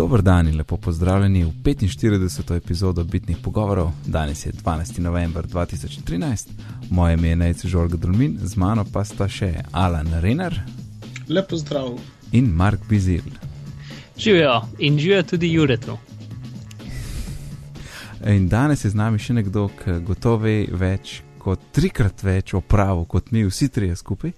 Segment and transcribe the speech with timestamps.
[0.00, 2.56] Dober dan in lepo pozdravljeni v 45.
[2.56, 3.90] epizodo Bitnih pogovorov.
[4.06, 4.98] Danes je 12.
[4.98, 6.48] november 2013,
[6.90, 10.56] moje ime je Nejce Žorg Dulmin, z mano pa sta še Alan Renner.
[11.28, 11.98] Lepo zdrav.
[12.32, 13.28] In Mark Bizil.
[14.16, 15.98] Živijo in živijo tudi Juretu.
[18.26, 22.60] In danes je z nami še nekdo, ki gotovo ve več kot trikrat več o
[22.60, 24.32] pravu kot mi vsi trije skupaj.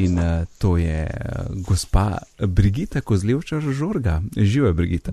[0.00, 4.20] In uh, to je uh, gospa Brigita Kozlevča Žorga.
[4.36, 5.12] Živijo, Brigita.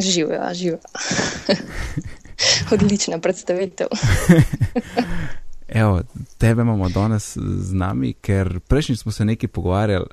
[0.00, 0.78] Živijo, živijo.
[2.74, 3.86] Odlična predstavitev.
[5.68, 6.02] Evo,
[6.38, 10.06] tebe imamo danes z nami, ker prejšnji smo se nekaj pogovarjali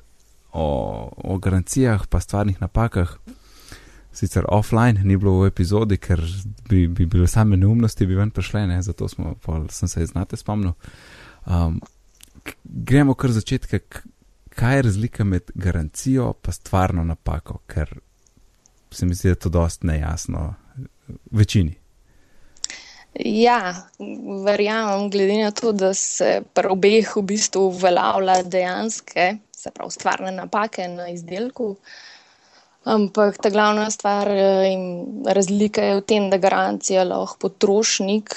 [0.52, 3.16] o, o garancijah, pa stvarnih napakah.
[4.12, 6.20] Sicer offline ni bilo v epizodi, ker
[6.68, 8.82] bi, bi bile same neumnosti, bi ven prišle, ne?
[8.82, 9.34] zato smo,
[9.70, 10.74] sem se znate spomnil.
[11.46, 11.80] Um,
[12.64, 13.78] gremo kar začetka,
[14.52, 17.98] kaj je razlika med garancijo in stvarno napako, ker
[18.90, 20.54] se mi zdi, da je to dost nejasno
[21.30, 21.74] večini.
[23.14, 23.88] Ja,
[24.44, 30.32] verjamem, glede na to, da se pri obeh v bistvu uveljavlja dejanske, se pravi, stvarne
[30.32, 31.76] napake na izdelku.
[32.84, 34.28] Ampak ta glavna stvar
[34.66, 38.34] in razlika je v tem, da garancija lahko potrošnik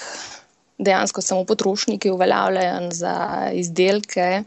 [0.78, 4.44] dejansko samo potrošniki uveljavljajo za izdelke,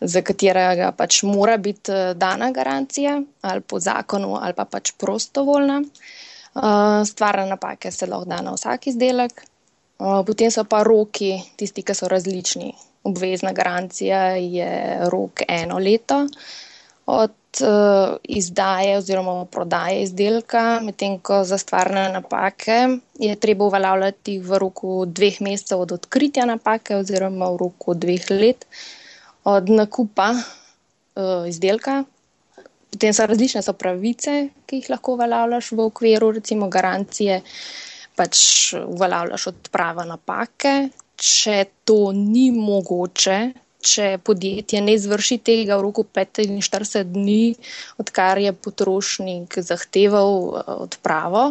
[0.00, 5.82] za katerega pač mora biti eh, dana garancija ali po zakonu ali pa pač prostovoljna.
[5.82, 9.42] Eh, stvarne napake se lahko da na vsak izdelek.
[9.42, 12.72] Eh, potem so pa roki, tisti, ki so različni.
[13.04, 16.26] Obvezna garancija je rok eno leto
[17.06, 22.78] od uh, izdaje oziroma prodaje izdelka, medtem ko za stvarne napake
[23.18, 28.66] je treba uveljavljati v roku dveh mesecev od odkritja napake oziroma v roku dveh let
[29.44, 32.04] od nakupa uh, izdelka.
[32.92, 37.40] Potem so različne so pravice, ki jih lahko uveljavljaš v okviru recimo garancije,
[38.16, 38.40] pač
[38.76, 40.88] uveljavljaš odprava napake.
[41.16, 43.38] Če to ni mogoče,
[43.82, 47.54] če podjetje ne izvrši tega v roku 45 dni,
[48.02, 51.44] odkar je potrošnik zahteval eh, odpravo,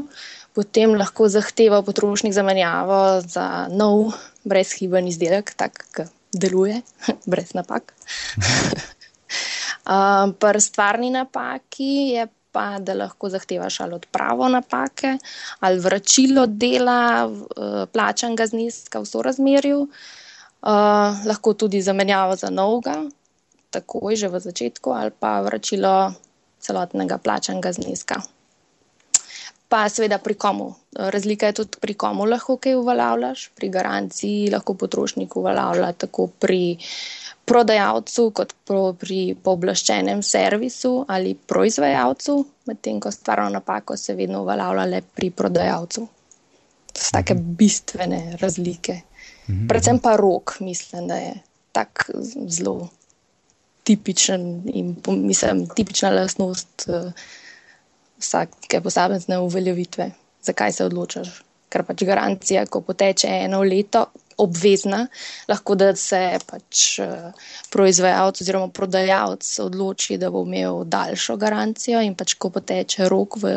[0.56, 4.16] potem lahko zahteva potrošnik zamenjavo za nov
[4.48, 6.82] brezhiben izdelek, tak, ki deluje,
[7.32, 7.94] brez napak.
[9.88, 15.16] uh, Pri stvarni napaki je pa, da lahko zahtevaš ali odpravo napake,
[15.64, 17.38] ali vračilo dela uh,
[17.92, 19.86] plačanega zneska v sorazmerju.
[19.88, 20.20] Uh,
[20.62, 23.00] Uh, lahko tudi zamenjavo za novega,
[23.74, 26.14] takoj že v začetku, ali pa vračilo
[26.62, 28.22] celotnega plačanega zneska.
[29.72, 30.76] Pa seveda pri komu.
[30.94, 33.50] Razlika je tudi pri komu lahko kaj uveljavljaš.
[33.56, 36.78] Pri garanciji lahko potrošnik uveljavlja tako pri
[37.48, 38.54] prodajalcu, kot
[39.00, 42.36] pri pooblaščenem servisu ali proizvajalcu,
[42.68, 46.08] medtem ko stvarno napako se vedno uveljavlja le pri prodajalcu.
[46.92, 47.56] To so take mhm.
[47.56, 49.02] bistvene razlike.
[49.52, 49.68] -hmm.
[49.68, 51.34] Predvsem pa rok, mislim, da je
[51.72, 52.04] tako
[52.48, 52.90] zelo
[53.84, 57.12] tipičen in mislim, tipična lastnost uh,
[58.20, 60.12] vsake posamezne uveljavitve.
[60.44, 61.44] Zakaj se odločaš?
[61.70, 64.06] Ker pač garancija, ko poteče eno leto,
[64.38, 65.06] obvezna,
[65.48, 67.32] lahko da se pač uh,
[67.72, 73.54] proizvajalec oziroma prodajalec odloči, da bo imel daljšo garancijo in pač ko poteče rok v,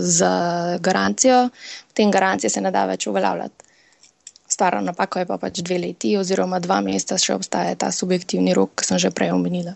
[0.00, 0.32] za
[0.80, 1.48] garancijo,
[1.88, 3.63] potem garancije se ne da več uveljavljati
[4.54, 8.78] stara napaka je pa pač dve leti, oziroma dva meseca še obstaja ta subjektivni rok,
[8.78, 9.74] ki sem že prej omenila.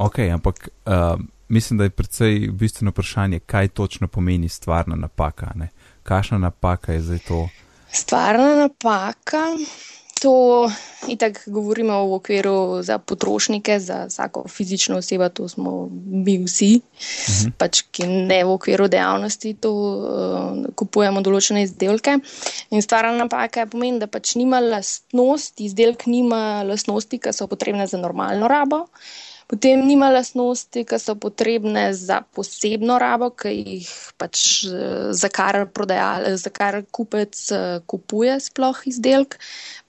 [0.00, 5.52] Ok, ampak uh, mislim, da je predvsej bistveno vprašanje, kaj točno pomeni stvarna napaka.
[5.54, 5.68] Ne?
[6.02, 7.48] Kakšna napaka je zdaj to?
[7.92, 9.44] Stvarna napaka
[10.24, 10.64] to
[11.04, 17.34] itak govorimo v okviru za potrošnike, za vsako fizično osebo, to smo mi vsi, uh
[17.34, 17.50] mhm.
[17.60, 22.16] pač, ki ne v okviru dejavnosti to uh, kupujemo določene izdelke.
[22.70, 27.84] In stvarna napaka je pomeni, da pač nima lastnost, izdelek nima lastnosti, ki so potrebne
[27.86, 28.86] za normalno rabo.
[29.46, 33.90] Potem nima lastnosti, ki so potrebne za posebno rabo, ki jih
[34.20, 35.64] pač eh, za kar,
[36.40, 39.38] za kar kupec eh, kupuje sploh izdelek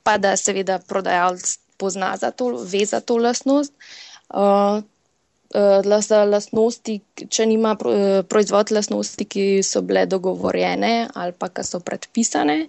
[0.06, 3.74] pa da seveda prodajalec pozna za to, ve za to lastnost.
[4.30, 4.84] Uh,
[5.56, 7.76] uh, za lastnosti, če nima
[8.30, 12.66] proizvod lastnosti, ki so bile dogovorjene ali pa ki so predpisane,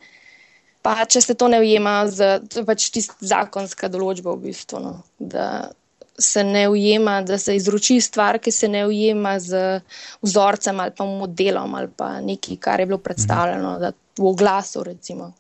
[0.83, 5.69] pa če se to ne ujema, z, pač tist zakonska določba v bistvu, no, da
[6.19, 9.81] se ne ujema, da se izroči stvar, ki se ne ujema z
[10.23, 13.99] vzorcem ali pa modelom ali pa nekaj, kar je bilo predstavljeno mhm.
[14.19, 15.33] v oglasu recimo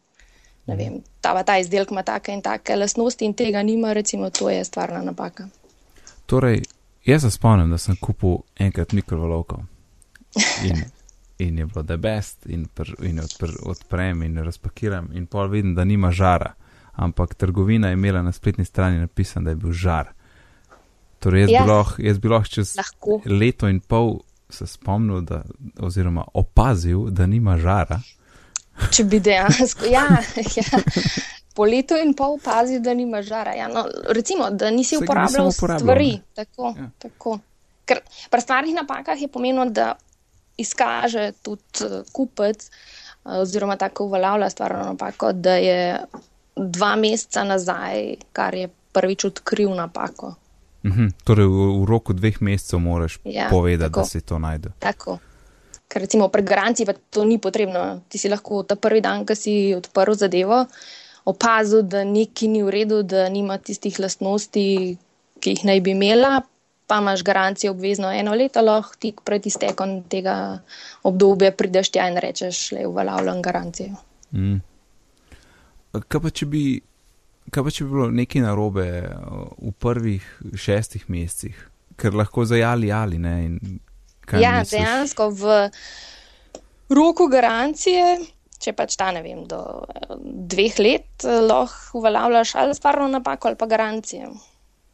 [0.66, 4.50] ne vem, ta, ta izdelek ima take in take lastnosti in tega nima, recimo, to
[4.50, 5.48] je stvarna napaka.
[6.26, 6.62] Torej,
[7.04, 9.62] jaz se spomnim, da sem kupil enkrat mikrovalovko.
[10.64, 10.82] In
[11.38, 15.74] in je bilo the best, in, pr, in odpr, odprem in razpakiram, in pol vidim,
[15.74, 16.54] da nima žara.
[16.92, 20.12] Ampak trgovina je imela na spletni strani napisan, da je bil žar.
[21.18, 21.62] Torej, jaz, Ja.
[21.62, 23.20] bi lahko, jaz bi lahko čez Lahko.
[23.26, 24.18] leto in pol
[24.50, 25.42] se spomnil, da,
[25.80, 28.00] oziroma opazil, da nima žara.
[28.90, 30.04] Če bi dejansko, ja,
[30.54, 30.80] ja.
[31.54, 33.54] po letu in pol pazi, da nima žara.
[33.54, 36.10] Ja, no, recimo, da nisi uporabljal uporabljal, stvari.
[36.10, 36.22] ne.
[36.34, 36.82] Tako, Ja.
[36.82, 36.90] ja.
[36.98, 37.38] tako.
[37.84, 39.94] Ker pri stvarnih napakah je pomembno, da
[40.56, 42.70] izkaže tudi eh, kupec, eh,
[43.36, 45.80] oziroma tako uveljavlja stvarno napako, da je
[46.56, 48.02] dva meseca nazaj,
[48.32, 50.34] kar je prvič odkril napako.
[50.86, 54.00] Mhm, torej, v, v roku dveh mesecev moraš Ja, povedati, tako.
[54.00, 54.72] da si to najdel.
[54.78, 55.18] Tako.
[55.88, 58.02] Ker recimo pri garanciji pa to ni potrebno.
[58.08, 60.66] Ti si lahko ta prvi dan, ko si odprl zadevo,
[61.26, 64.96] opazil, da nekaj ni v redu, da nima tistih lastnosti,
[65.40, 66.40] ki jih naj bi imela,
[66.86, 70.60] pa imaš garancijo obvezno eno leto, lahko tik pred iztekom tega
[71.02, 73.94] obdobja prideš tja in rečeš, le uveljavljam garancijo.
[74.32, 74.60] Mm.
[76.08, 76.62] Kaj pa, če bi,
[77.50, 80.24] kaj pa, če bi bilo nekaj narobe uh, v prvih
[80.58, 81.56] šestih mesecih,
[81.96, 83.36] ker lahko zajali ali ne?
[84.32, 84.70] ja, misliš?
[84.72, 85.54] dejansko v
[86.96, 88.18] roku garancije,
[88.62, 90.18] če pač ta ne vem, do eh,
[90.52, 94.34] dveh let, eh, lahko uveljavljaš ali stvarno napako ali pa garancijo.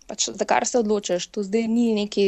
[0.09, 2.25] Pač za kar se odločiš, to zdaj ni neki.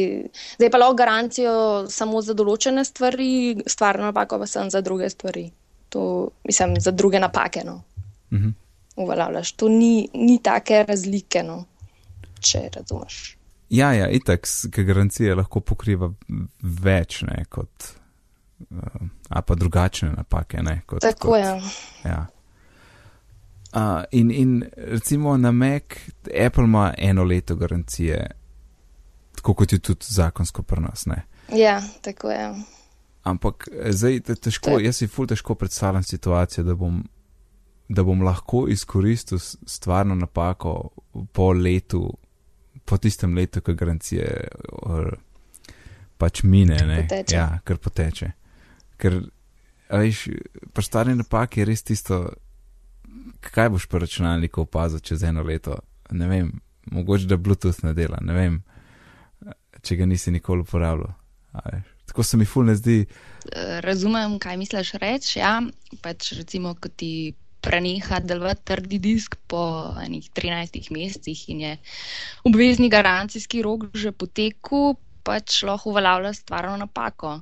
[0.57, 1.55] Zdaj pa lahko garancijo
[1.91, 5.49] samo za določene stvari, stvarno napako pa sem za druge stvari.
[5.93, 7.65] To mislim za druge napake.
[7.67, 7.81] No.
[8.33, 8.55] Mhm.
[8.95, 9.51] Uveljavljaš.
[9.51, 11.65] To ni, ni take razlike, no,
[12.39, 13.37] če razumeš.
[13.69, 16.11] Ja, ja, itak, ker garancija lahko pokriva
[16.61, 17.89] več, ne, kot,
[18.69, 21.01] uh, a pa drugačne napake, ne, kot.
[21.01, 21.71] Tako kot, je.
[22.05, 22.25] Ja.
[23.73, 23.81] Uh,
[24.11, 25.83] in, in recimo na Mac,
[26.37, 28.31] Apple ima eno leto garancije,
[29.35, 31.23] tako kot je tudi zakonsko pri nas, ne.
[31.51, 32.53] Ja, tako je.
[33.23, 37.01] Ampak eh, zdaj te- težko, je- jaz si ful težko predstavljam situacijo, da bom,
[37.89, 40.89] da bom lahko izkoristil stvarno napako
[41.33, 42.17] po letu,
[42.85, 44.47] po tistem letu, ko garancije
[46.17, 47.35] pač mine, ne, Poteče.
[47.35, 48.31] ja, ker poteče.
[48.97, 49.19] Ker,
[49.91, 50.27] veš,
[50.73, 52.21] pri stari napaki je res tisto,
[53.51, 55.77] kaj boš pri računalniku opazil čez eno leto,
[56.11, 56.53] ne vem,
[56.91, 58.61] mogoče da Bluetooth ne dela, ne vem,
[59.81, 61.13] če ga nisi nikoli uporabljal.
[62.05, 63.05] Tako se mi ful ne zdi,
[63.81, 65.39] Razumem, kaj misliš reči.
[65.39, 65.61] Ja,
[66.01, 67.33] pač recimo, ko ti
[67.65, 69.61] preneha delovati trdi disk po
[70.03, 71.73] enih 13 mesecih in je
[72.45, 74.93] obvezni garancijski rok že potekel,
[75.25, 77.39] pač lahko uveljavlja stvarno napako.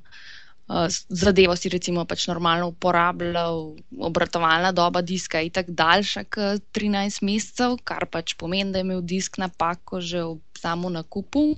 [0.90, 7.20] S- Zadevo si recimo pač normalno uporabljal, obratovalna doba diska je tako daljša kot 13
[7.28, 11.58] mesecev, kar pač pomeni, da je imel disk napako že v samo nakupu.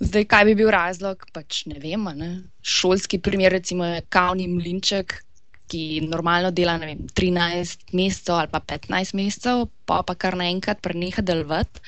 [0.00, 2.08] Zdaj, kaj bi bil razlog, pač ne vem.
[2.16, 2.30] Ne?
[2.64, 5.12] Šolski primer, recimo, je kavni mlinček,
[5.70, 11.22] ki normalno dela vem, 13 mesecev ali pa 15 mesecev, pa pa kar naenkrat preneha
[11.22, 11.82] delovati.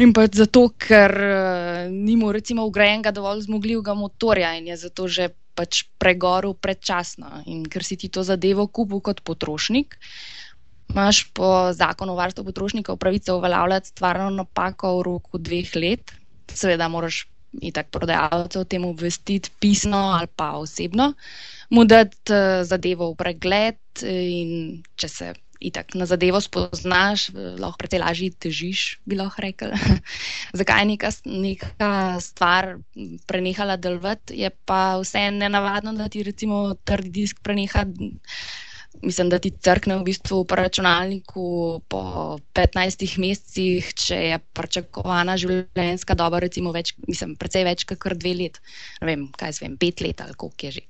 [0.00, 5.32] In pač zato, ker uh, nima recimo ugrajenega dovolj zmogljivega motorja in je zato že
[5.58, 7.42] pač pregoril predčasno.
[7.50, 9.98] In ker si ti to zadevo kupil kot potrošnik,
[10.90, 16.14] imaš po zakonu o varstvu potrošnikov pravico uveljavljati stvarno napako v roku dveh let.
[16.50, 17.26] Seveda moraš
[17.58, 21.12] itak prodajalce o tem obvestiti pisno ali pa osebno,
[21.70, 27.78] mu dati eh, zadevo v pregled in če se itak na zadevo spoznaš, eh, lahko
[27.78, 29.74] precej lažje težiš, bi lahko rekel.
[30.58, 32.76] Zakaj je neka, neka stvar
[33.26, 37.84] prenehala delovati, je pa vse nenavadno, da ti recimo trdi disk preneha
[39.02, 42.02] mislim, da ti crkne v bistvu po računalniku po
[42.54, 48.60] 15 mesecih, če je pričakovana življenjska doba, recimo, več, mislim, precej več kot dve let.
[49.00, 50.86] Ne vem, kaj zvem, pet let ali koliko je že.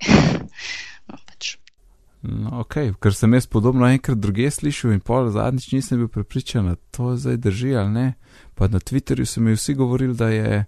[1.09, 1.57] no, pač.
[2.21, 6.69] No, ok, ker sem jaz podobno enkrat druge slišal in pol zadnjič nisem bil prepričan,
[6.69, 8.09] da to zdaj drži ali ne.
[8.55, 10.65] Pa na Twitterju so mi vsi govorili, da je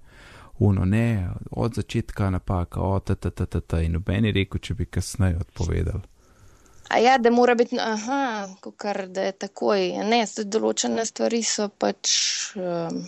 [0.62, 4.60] uno ne, od začetka napaka, o ta ta ta ta ta in noben je rekel,
[4.60, 6.00] če bi kasneje odpovedal.
[6.88, 9.86] A ja, da mora biti, aha, kar da je takoj.
[10.08, 12.10] Ne, določene stvari so pač
[12.58, 12.98] um,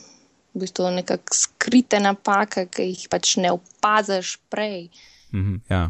[0.54, 4.88] v bistvu nekako skrite napake, ki jih pač ne opaziš prej.
[5.34, 5.88] Mhm, ja.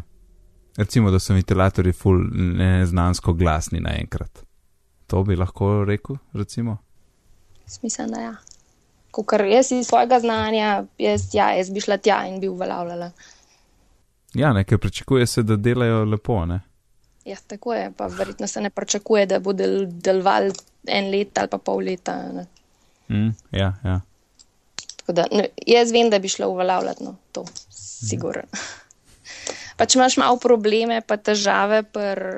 [0.77, 2.19] Recimo, da so ventilatorji ful
[2.59, 4.43] neznansko glasni naenkrat.
[5.07, 6.77] To bi lahko rekel, recimo.
[7.65, 8.35] Smisel, da ja.
[9.15, 13.11] Kar jaz iz svojega znanja, jaz, ja, jaz bi šla tja in bi uveljavljala.
[14.35, 16.59] Ja, nekaj pričakuje se, da delajo lepo, ne?
[17.25, 20.51] Ja, tako je, pa verjetno se ne pričakuje, da bo del, deloval
[20.87, 22.17] en let ali pa pol leta.
[22.33, 22.45] Ne.
[23.09, 24.01] Mm, ja, ja.
[24.95, 28.43] Tako Da, ne, jaz vem, da bi šla uveljavljati no, to, sigurno.
[29.77, 32.33] pač imaš malo probleme, pa težave pri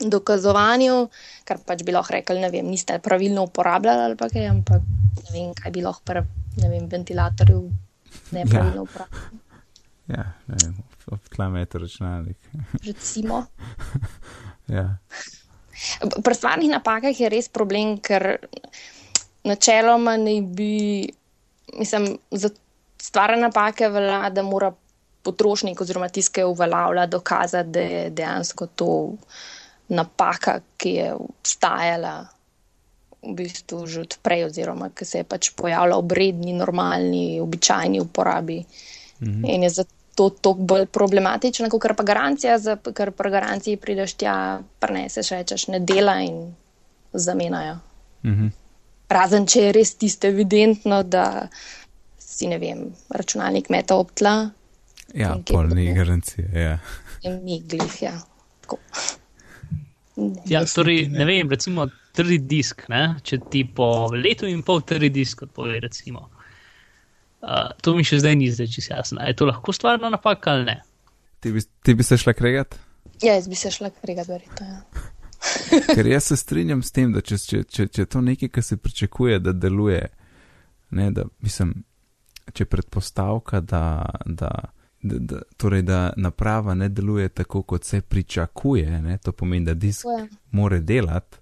[0.00, 0.96] dokazovanju,
[1.44, 4.82] kar pač bi lahko rekli, ne vem, niste pravilno uporabljali ali pa kaj, ampak
[5.26, 6.24] ne vem, kaj bi lahko pri,
[6.62, 7.60] ne vem, ventilatorju
[8.36, 9.49] nepravilno uporabljali.
[10.10, 10.74] Ja, ne vem,
[11.06, 12.36] obtlame računalnik.
[12.88, 13.44] Recimo.
[14.68, 14.96] ja.
[16.24, 18.36] Pri stvarnih napakah je res problem, ker
[19.46, 21.06] načeloma ne bi,
[21.78, 22.50] mislim, za
[23.00, 24.72] stvarne napake velja, da mora
[25.22, 28.90] potrošnik oziroma tiskaj uveljavlja dokazati, da je dejansko to
[29.88, 32.26] napaka, ki je obstajala
[33.20, 38.64] v bistvu že odprej oziroma ki se je pač pojavila v redni, normalni, običajni uporabi.
[39.20, 39.44] Mhm.
[39.44, 44.14] In je zato to toliko bolj problematično, kot pa garancija, za, ker pri garanciji prideš
[44.20, 44.34] tja,
[44.82, 46.42] preneseš, rečeš, ne dela in
[47.12, 47.78] zamenjajo.
[48.28, 48.50] Mhm.
[49.10, 51.24] Razen, če je res tisto evidentno, da
[52.20, 54.34] si ne vem, računalnik meta obtla.
[55.16, 56.50] Ja, pol ni garancije.
[56.54, 56.76] Ja.
[57.40, 58.12] Ni glih, ja.
[60.46, 63.16] Ja, torej, ne vem, recimo, trdi disk, ne?
[63.24, 66.28] če ti po letu in pol trdi disk odpove, recimo.
[67.40, 69.22] Uh, to mi še zdaj ni zdaj čisto jasno.
[69.24, 70.76] Je to lahko stvarna napaka ali ne?
[71.40, 72.76] Ti bi, ti bi se šla kregat?
[73.22, 74.66] Ja, jaz bi se šla kregat, verjetno.
[74.66, 74.82] Ja.
[75.94, 78.76] Ker jaz se strinjam s tem, da če, če, če, če to nekaj, kar se
[78.76, 80.02] pričakuje, da deluje,
[80.96, 81.72] ne, da, mislim,
[82.52, 83.84] če predpostavka, da,
[84.26, 84.50] da,
[85.00, 89.74] da, da, torej, da naprava ne deluje tako, kot se pričakuje, ne, to pomeni, da
[89.74, 90.04] disk
[90.52, 91.40] more delati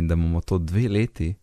[0.00, 1.34] in da imamo to dve leti.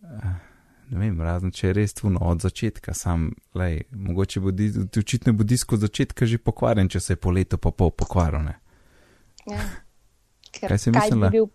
[0.00, 0.49] Uh,
[0.90, 4.52] ne vem, razen če je res tu od začetka, sam, lej, mogoče bo,
[5.00, 8.50] očitno bo disk od začetka že pokvarjen, če se je po letu pa pol pokvarjen.
[9.46, 9.62] Ja.
[10.60, 11.30] Kaj si mislila?
[11.30, 11.48] Bi bil,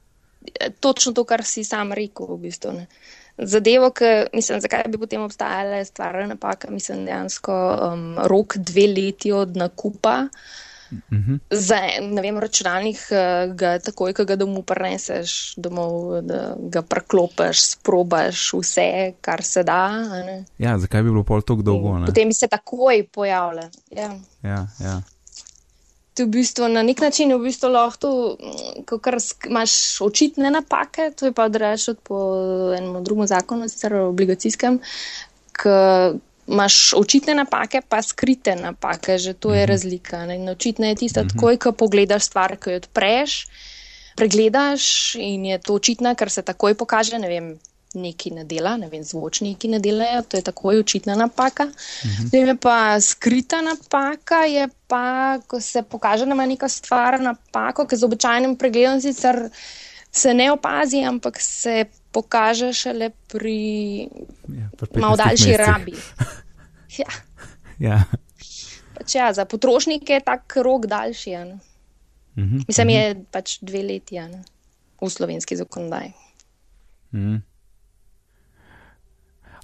[0.56, 2.76] eh, točno to, kar si sam rekel, v bistvu.
[2.80, 2.88] Ne.
[3.36, 9.36] Zadevo, ki, mislim, zakaj bi potem obstajala stvarna napaka, mislim, dejansko um, rok dve leti
[9.36, 10.22] od nakupa.
[10.30, 11.40] Uh, -hmm.
[11.50, 17.62] Za ne vem, računalnik, eh, ga takoj, ko ga domov preneseš, domov, da ga preklopiš,
[17.62, 19.90] sprobaš vse, kar se da.
[20.58, 21.98] Ja, zakaj bi bilo pol tako dolgo?
[22.00, 22.06] Ne?
[22.06, 23.70] Potem bi se takoj pojavljal.
[23.92, 24.16] Ja.
[24.44, 25.02] Ja, ja.
[26.16, 28.38] To je v bistvu na nek način v bistvu lahko,
[28.88, 29.00] ko
[29.50, 32.20] imaš očitne napake, to je pa odrešiti po
[32.78, 34.80] enem drugem zakonu, sicer obligacijskem,
[36.48, 39.72] imaš očitne napake, pa skrite napake, že to je mhm.
[39.72, 40.26] razlika.
[40.26, 40.36] Ne?
[40.36, 41.30] In očitno je tisto, mhm.
[41.30, 43.48] takoj, ko pogledaš stvar, ko jo odpreš,
[44.16, 47.56] pregledaš in je to očitno, ker se takoj pokaže, ne vem.
[47.96, 51.64] Neki ne dela, ne vem, zvočniki ne delajo, to je takoj očitna napaka.
[51.64, 52.58] Uh -huh.
[52.58, 58.04] pa skrita napaka je pa, ko se pokaže, da ima neka stvar napako, ki z
[58.04, 59.50] običajnim pregledom sicer
[60.12, 61.86] se ne opazi, ampak se
[62.16, 63.60] pokaže šele pri
[64.48, 65.68] ja, malo daljši mesecih.
[65.68, 65.96] rabi.
[66.96, 67.12] Ja.
[67.76, 67.98] Ja.
[68.96, 71.30] Pač ja, za potrošnike je tak rok daljši.
[71.30, 71.60] Ja, uh
[72.40, 73.00] -huh, Mislim, uh -huh.
[73.00, 74.30] je pač dve leti ja,
[75.02, 76.14] v slovenski zakonodaji.
[77.14, 77.42] -huh.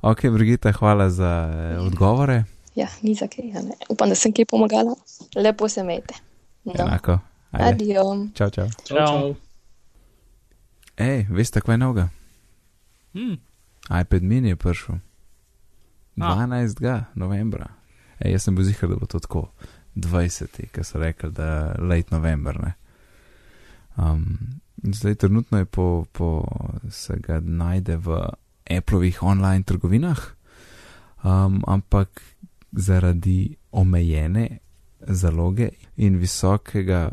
[0.01, 2.43] Ok, Brigita, hvala za eh, odgovore.
[2.75, 3.49] Ja, ni za kaj.
[3.49, 4.95] Ja, Upam, da sem kaj pomagala.
[5.35, 6.13] Lepo se imejte.
[6.63, 6.73] No.
[6.73, 7.19] Enako.
[7.51, 8.27] Adijo.
[8.33, 8.67] Čau, čau.
[8.87, 8.97] čau.
[8.97, 9.35] čau.
[10.97, 12.09] Ej, veste, kaj je noga?
[13.13, 13.37] Hmm.
[14.01, 14.95] iPad mini je prišel.
[16.15, 16.85] 12.
[16.85, 17.03] Ah.
[17.15, 17.67] novembra.
[18.19, 19.51] Ej, jaz sem bil zihar, da bo to tako
[19.95, 20.67] 20.
[20.71, 22.73] ki so rekli, da je late november.
[23.97, 24.37] Um,
[24.83, 26.47] zdaj, trenutno je po, po
[26.89, 28.29] se ga najde v
[28.77, 30.19] Appleovih online trgovinah,
[31.23, 32.21] um, ampak
[32.71, 34.59] zaradi omejene
[35.01, 37.09] zaloge in visokega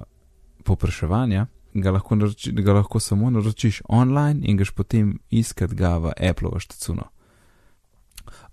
[0.64, 1.46] popraševanja
[1.80, 6.60] ga lahko, naroči, ga lahko samo naročiš online in gaš potem iskati ga v Apple
[6.60, 7.08] štacuno.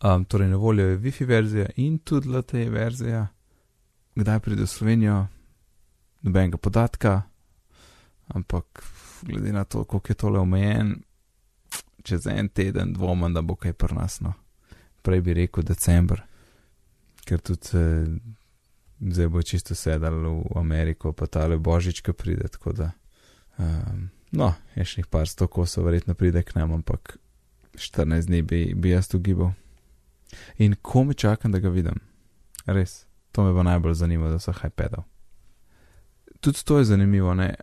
[0.03, 3.27] Um, torej, na voljo je Wi-Fi verzija in tudi LTE verzija.
[4.15, 5.25] Kdaj pride v Slovenijo,
[6.21, 7.21] nobenega podatka,
[8.27, 8.83] ampak
[9.21, 10.95] glede na to, koliko je tole omejen,
[12.03, 14.33] čez en teden dvomim, da bo kaj prnasno.
[15.01, 16.21] Prej bi rekel decembr,
[17.25, 18.05] ker tudi eh,
[18.99, 22.91] zdaj bo čisto sedel v Ameriko, pa tale božič, ki pride, tako da.
[23.57, 27.17] Um, no, je še nekaj par sto kosov, verjetno pride k nam, ampak
[27.77, 29.53] 14 dni bi, bi jaz tu gibal.
[30.57, 32.01] In ko me čakam, da ga vidim,
[32.65, 35.05] res, to me bo najbolj zanimalo, da so iPadov.
[36.39, 37.53] Tudi to je zanimivo, ne?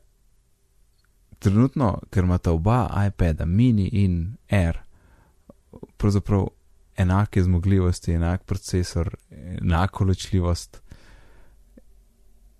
[1.42, 4.78] Trenutno, ker imata oba iPada, mini in Air,
[5.98, 6.46] pravzaprav
[6.96, 10.80] enake zmogljivosti, enak procesor, enako ločljivost.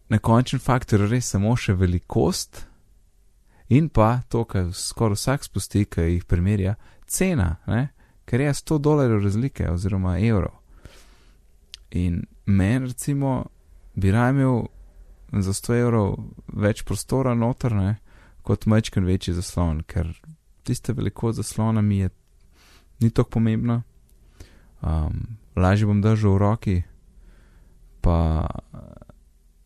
[0.08, 2.64] Na končen faktor je res samo še velikost,
[3.72, 6.74] In pa to, kar skoraj vsak spusti, ki jih primerja,
[7.08, 7.88] cena, ne?
[8.28, 10.58] ker je 100 dolarjev razlike oziroma evrov.
[11.90, 13.46] In meni, recimo,
[13.94, 14.62] bi raje imel
[15.32, 16.14] za 100 evrov
[16.52, 17.96] več prostora noter, ne,
[18.44, 20.12] kot majčken večji zaslon, ker
[20.68, 22.10] tiste velikost zaslona mi je
[23.00, 23.82] ni tako pomembna.
[24.82, 26.76] Um, lažje bom držal v roki,
[28.04, 28.46] pa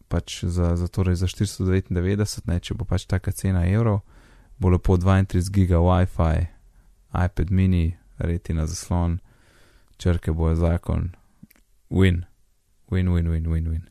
[0.08, 4.02] pač za, za, torej za 499, ne, če bo pač taka cena evrov,
[4.58, 6.46] bo lepo 32 giga WiFi,
[7.12, 9.18] iPad mini, retina zaslon,
[9.98, 11.10] črke bojo zakon,
[11.90, 12.24] win,
[12.90, 13.68] win, win, win, win.
[13.70, 13.84] win.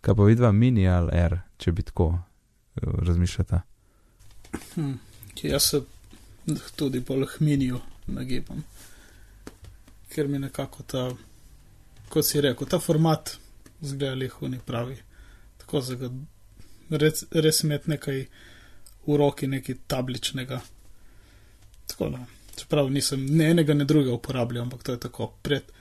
[0.00, 3.60] Kaj pa vidva mini ali R, če bi tako eh, razmišljata?
[4.74, 4.92] Hm,
[5.42, 5.80] jaz se
[6.76, 8.62] tudi bolj minijo nagibam,
[10.14, 11.08] ker mi nekako ta,
[12.08, 13.34] kot si rekel, ta format
[13.80, 14.96] zgleda lehuni pravi.
[15.58, 16.10] Tako za ga
[16.90, 18.26] res, res imeti nekaj
[19.06, 20.60] v roki, nekaj tabličnega.
[21.86, 22.24] Tako da,
[22.56, 25.72] čeprav nisem ne enega, ne drugega uporabljal, ampak to je tako pred,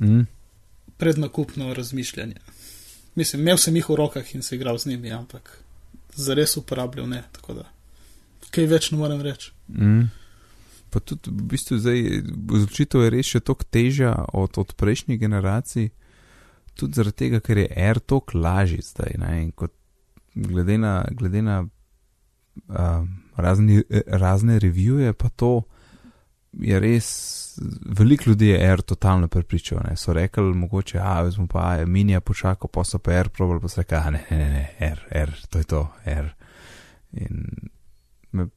[0.00, 0.22] Mm.
[0.96, 2.36] prednakupno razmišljanje.
[3.14, 5.58] Mislim, imel sem jih v rokah in se igral z njimi, ampak
[6.14, 7.66] za res uporabljal ne, tako da.
[8.50, 9.52] Kaj več ne morem reči.
[9.68, 10.08] Mm.
[10.90, 12.00] Pa tudi v bistvu zdaj
[12.52, 15.90] odločitev je res še toliko težja od, od prejšnjih generacij,
[16.74, 19.16] tudi zaradi tega, ker je R toliko lažji zdaj.
[19.18, 19.42] Ne?
[19.42, 19.72] In kot
[20.34, 21.60] glede na, glede na
[22.68, 25.62] um, razni, razne revije, pa to
[26.52, 27.08] je res.
[27.98, 29.80] Veliko ljudi je R totalno prepričal.
[29.88, 29.96] Ne?
[29.96, 33.80] So rekli, mogoče, a smo pa minija počakal, pa so pa R probal, pa so
[33.80, 36.34] rekli, a ne, ne, ne, ne, R, R, to je to, R.
[37.12, 37.44] In
[38.32, 38.48] me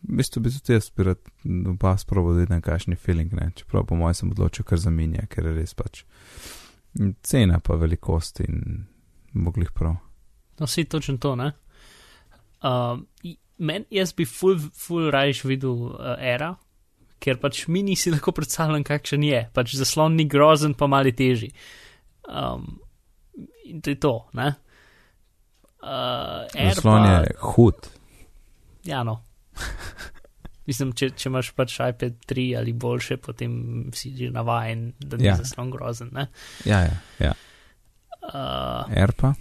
[0.00, 1.18] v bistvu bi tudi jaz bi rad
[1.68, 3.50] oba sprobil, da vidim, kakšen je feeling, ne.
[3.54, 6.04] Čeprav po mojem sem odločil kar za minja, ker je res pač
[7.22, 8.86] cena pa velikost in
[9.32, 9.96] moglih prav.
[10.60, 11.52] No, si točno to, ne?
[12.62, 13.00] Uh,
[13.58, 16.50] men, jaz bi full, full rajš videl uh, era,
[17.20, 19.44] ker pač mi nisi lahko predstavljam, kakšen je.
[19.54, 21.50] Pač zaslon ni grozen, pa mali teži.
[22.28, 22.80] Um,
[23.64, 24.50] in to je to, ne?
[25.80, 27.88] Uh, Zaslon pa- je hud.
[28.84, 29.20] Ja, no.
[30.68, 33.52] Mislim, če, če imaš pač iPad 3 ali boljše, potem
[33.96, 35.36] si že navaden, da ni Ja.
[35.40, 36.10] zaslon grozen.
[36.12, 36.28] Ne?
[36.68, 37.32] Ja, ja, ja.
[38.20, 39.32] Uh, R pa.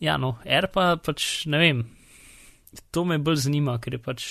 [0.00, 1.82] ja, no, Air pa pač ne vem.
[2.94, 4.26] To me bolj zanima, ker je pač,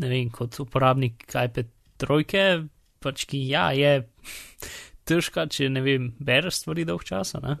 [0.00, 1.68] ne vem, kot uporabnik iPad
[2.00, 2.44] trojke,
[3.04, 4.06] pač ki ja, je
[5.06, 7.58] težka, če ne vem, bereš stvari dolg časa, ne?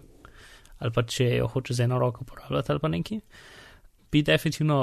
[0.80, 3.20] ali pa če jo hočeš z eno roko uporabljati ali pa neki.
[4.12, 4.78] Bi definitivno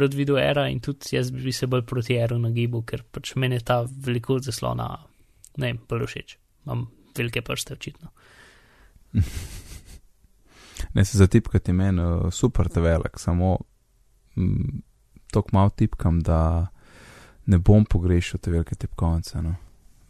[0.00, 3.58] rad videl era in tudi jaz bi se bolj proti eru nagibal, ker pač meni
[3.58, 4.88] je ta velikost zaslona,
[5.56, 6.36] ne vem, bolj všeč.
[6.66, 8.12] Imam velike prste, očitno.
[10.92, 13.58] Ne se zatipkati meni, uh, super te velik, samo
[14.36, 14.80] mm,
[15.30, 16.66] tako malo tipkam, da
[17.46, 19.42] ne bom pogrešil te velike tipkovnice.
[19.42, 19.54] No.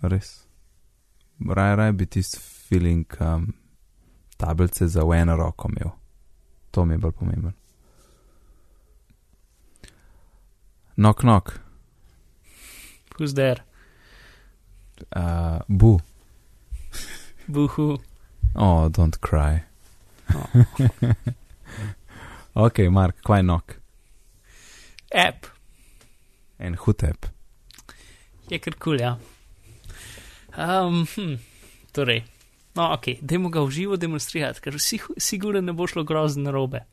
[0.03, 0.47] Res.
[1.49, 3.53] Raj, raj bi tisti feeling um,
[4.37, 5.93] tablice za v eno roko imel.
[6.71, 7.53] To mi je bolj pomemben.
[10.97, 11.61] Nok, nok,
[13.19, 13.63] Who's there?
[15.17, 16.01] uh, bu.
[17.49, 17.99] Buhu.
[18.55, 19.65] Oh, don't cry.
[20.35, 20.65] Oh.
[22.67, 23.77] ok, Mark, kvaj nok.
[25.15, 25.47] App.
[26.59, 27.27] En hutep.
[28.49, 29.17] Je kar kul, ja.
[30.57, 31.37] Um, hm,
[31.93, 32.25] torej,
[32.77, 36.85] no, ok, dajmo ga v živo demonstrirati, ker vsi, sigurno ne bo šlo grozno narobe.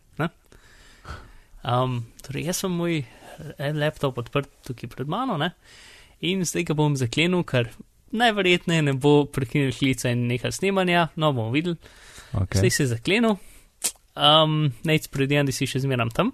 [1.60, 3.02] Um, torej, jaz sem moj
[3.58, 5.54] eh, laptop odprt tukaj pred mano ne?
[6.20, 7.70] in zdaj ga bom zaklenil, ker
[8.12, 11.78] najverjetneje ne bo prekinil klica in nekaj snemanja, no bomo videli.
[12.34, 12.60] Okay.
[12.60, 13.38] Zdaj se je zaklenil,
[14.20, 16.34] um, nec predvidevam, da si še zmeram tam.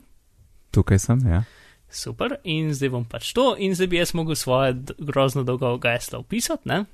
[0.73, 1.43] Tukaj sem, ja.
[1.85, 6.23] Super, in zdaj bom pač to, in zdaj bi jaz mogel svoje grozno dolgo geslo
[6.25, 6.85] upisati, ne?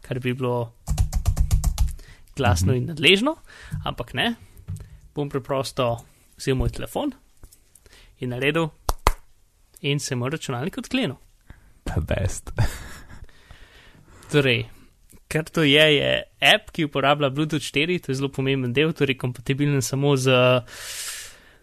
[0.00, 0.72] kar bi bilo
[2.36, 3.36] glasno in nadležno,
[3.84, 4.32] ampak ne,
[5.14, 5.98] bom preprosto
[6.40, 7.12] vzel moj telefon
[8.20, 8.70] in naredil,
[9.80, 11.16] in se moj računalnik odklenil.
[11.84, 12.52] The best.
[14.32, 14.64] Torej,
[15.28, 16.10] kar to je, je
[16.54, 20.30] app, ki uporablja Bluetooth 4, to je zelo pomemben del, torej kompatibilen samo z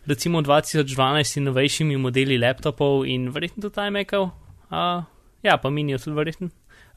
[0.07, 4.29] recimo 2012 in novejšimi modeli laptopov in verjetno tudi iMacov.
[4.71, 5.03] Uh,
[5.43, 6.47] ja, pa minijo tudi verjetno.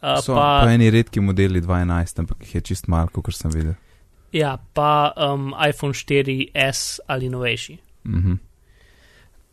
[0.00, 3.50] Uh, So pa, pa eni redki modeli 2.11, ampak jih je čist malo, kar sem
[3.52, 3.74] videl.
[4.32, 7.78] ja, pa um, iPhone 4S ali novejši.
[8.06, 8.38] Mhm.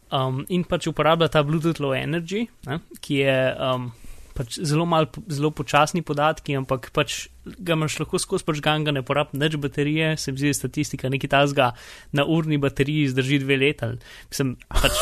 [0.08, 3.90] Um, in pač uporablja ta Bluetooth Low Energy, ne, ki je um,
[4.38, 9.04] pač zelo, mal, zelo počasni podatki, ampak pač ga imaš lahko skozi požgan, ga ne
[9.04, 11.74] porabi več baterije, se mi zdi statistika, neki tasga
[12.16, 13.92] na urni bateriji zdrži dve leta.
[14.32, 14.96] Sem pač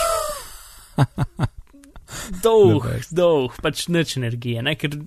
[2.46, 4.98] dolg, dolg, pač nič energije, ne, ker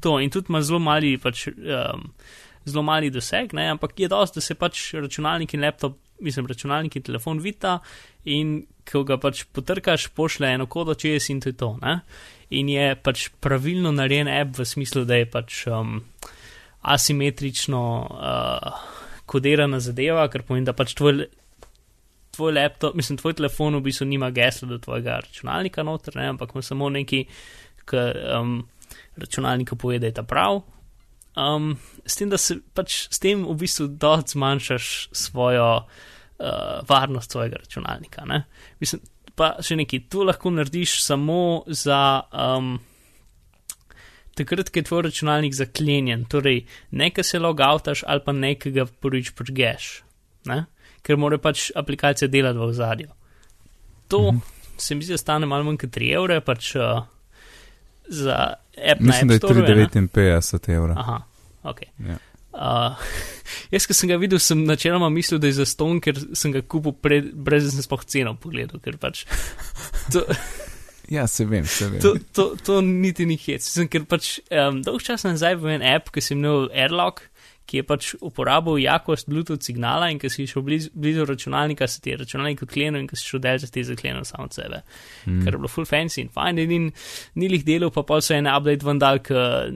[0.00, 1.48] to in tudi ima zelo mali pač.
[1.52, 2.10] Um,
[2.66, 6.96] zelo mali doseg, ne, ampak je dosti, da se pač računalnik in laptop, mislim, računalnik
[6.96, 7.78] in telefon vita
[8.24, 11.72] in ko ga pač potrkaš, pošle eno kodo čez in to je to.
[11.82, 12.00] Ne.
[12.50, 15.98] In je pač pravilno narejen app v smislu, da je pač um,
[16.86, 18.86] asimetrično uh,
[19.26, 21.26] kodirana zadeva, kar pomeni, da pač tvoj.
[22.36, 26.50] Tvoj laptop, mislim, tvoj telefon v bistvu nima gesla do tvojega računalnika noter, ne, ampak
[26.52, 27.22] ima samo neki,
[27.88, 28.02] ki
[28.36, 28.58] um,
[29.16, 30.60] računalniku pove, da je ta prav.
[31.36, 36.46] Um, s tem, da se pač s tem v bistvu dosti zmanjšaš svojo uh,
[36.88, 38.24] varnost svojega računalnika.
[38.24, 38.44] Ne?
[38.80, 39.02] Mislim,
[39.36, 42.24] pa še nekaj, to lahko narediš samo za.
[42.32, 42.78] Um,
[44.36, 49.30] Takrat, ko je tvoj računalnik zaklenjen, torej nekaj se logoutaš ali pa nekaj ga prvič
[49.32, 49.86] počgeš,
[50.44, 50.66] ne?
[51.00, 53.08] ker mora pač aplikacija delati v zadju.
[54.12, 54.76] To mm -hmm.
[54.76, 57.06] se mi zdi, da stane malo manj kot 3 evre, pač uh,
[58.08, 59.62] za app Mislim, na App Store.
[59.62, 60.98] da je 359 evrov.
[60.98, 61.22] Aha,
[61.62, 61.80] ok.
[62.08, 62.18] Ja.
[62.56, 62.96] Uh,
[63.74, 66.62] jaz, ki sem ga videl, sem načeloma mislil, da je za ston, ker sem ga
[66.64, 69.24] kupil pred, brez da sem spoh ceno pogledal, ker pač.
[70.14, 70.20] To,
[71.10, 71.98] ja, se vem, se vem.
[71.98, 73.64] to, to, to niti ni hec.
[73.66, 77.24] Sem, ker pač um, dolg čas nazaj bil en app, ki sem imel Airlock,
[77.66, 82.00] ki je pač uporabil jakost Bluetooth signala in ki si šel blizu, blizu računalnika, se
[82.00, 84.54] ti je računalnik odklenil in ki si šel del, se ti je zaklenil samo od
[84.54, 84.82] sebe.
[85.26, 85.42] Mm.
[85.42, 86.90] Ker je bilo full fancy in fajn in,
[87.34, 89.72] ni jih delal, pa pol so en update vendal, ker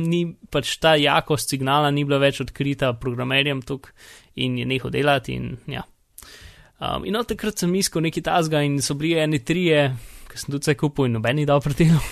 [0.00, 3.92] ni pač ta jakost signala ni bila več odkrita programerjem tukaj
[4.34, 5.84] in je nehal delati in ja.
[6.80, 9.86] Um, in od takrat sem iskal neki tasga in so bili eni trije,
[10.30, 12.00] ki sem tudi vse kupil in noben ni dal pretelo.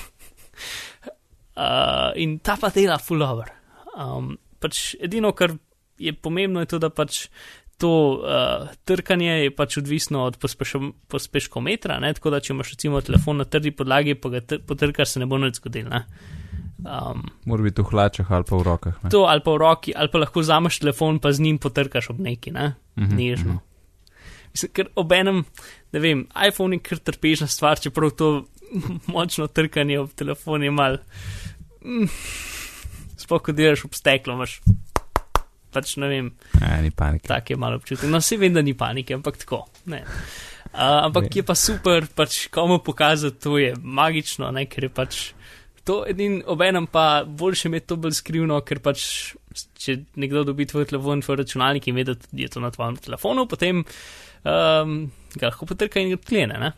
[1.57, 3.50] uh, in ta pa dela full over.
[3.96, 5.57] Um, pač edino, kar
[5.98, 7.27] je pomembno, je to, da pač
[7.83, 10.38] to uh, trkanje je pač odvisno od
[11.09, 12.12] pospeškometra, ne?
[12.14, 15.40] tako da če imaš recimo telefon na trdi podlagi, pa ga potrkaš, se ne bo
[15.42, 16.05] nič zgodilo.
[16.83, 19.03] Um, Mora biti v hlačah ali pa v rokah.
[19.05, 19.11] Ne?
[19.14, 22.22] to ali pa v roki, ali pa lahko vzameš telefon, pa z njim potrkaš ob
[22.22, 22.75] neki, ne?
[22.98, 23.18] Mhm, mhm.
[23.18, 23.59] nežno.
[24.53, 25.44] Mislim, ker ob enem,
[25.94, 28.33] ne vem, iPhone je kar trpežna stvar, čeprav to
[29.14, 30.98] močno trkanje ob telefonu je mal.
[31.83, 32.11] Mm,
[33.22, 34.58] Sploh, ko delaš ob steklo, imaš.
[35.72, 36.26] Pač ne vem,
[36.61, 37.24] Ja, ni panike.
[37.26, 38.11] tak je malo občutek.
[38.11, 39.62] No, vsi vem, da ni panike, ampak tako.
[39.87, 40.02] Ne.
[40.72, 41.30] Uh, ampak Ne.
[41.35, 45.20] je pa super, pač komu pokazati, to je magično, ne, ker je pač
[45.85, 49.35] to edin, obenem pa boljše imeti to bolj skrivno, ker pač,
[49.74, 53.46] če nekdo dobi tvoj telefon, tvoj računalnik in ve, da je to na tvojem telefonu,
[53.46, 54.94] potem um,
[55.35, 56.58] ga lahko potrka in odklene.
[56.58, 56.72] Ne?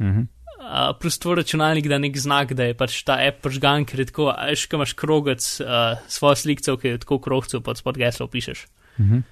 [0.00, 0.26] Mhm.
[0.68, 4.10] Uh, plus tvoj računalnik da nek znak, da je pač ta app požgan, ker je
[4.10, 8.28] tako, ajš, ko imaš krogec, uh, svojo slikco, ki je tako krogcu, pod spod geslo
[8.28, 8.66] pišeš.
[9.00, 9.24] Mhm.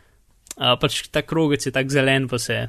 [0.57, 2.62] Uh, pač ta krogec je tak zelen, pa se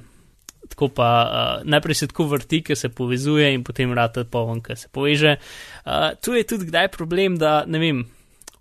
[0.67, 4.75] tako pa uh, najprej se tako vrti, ker se povezuje in potem rata povem, ker
[4.75, 5.37] se poveže.
[5.85, 8.03] Uh, tu je tudi kdaj problem, da ne vem,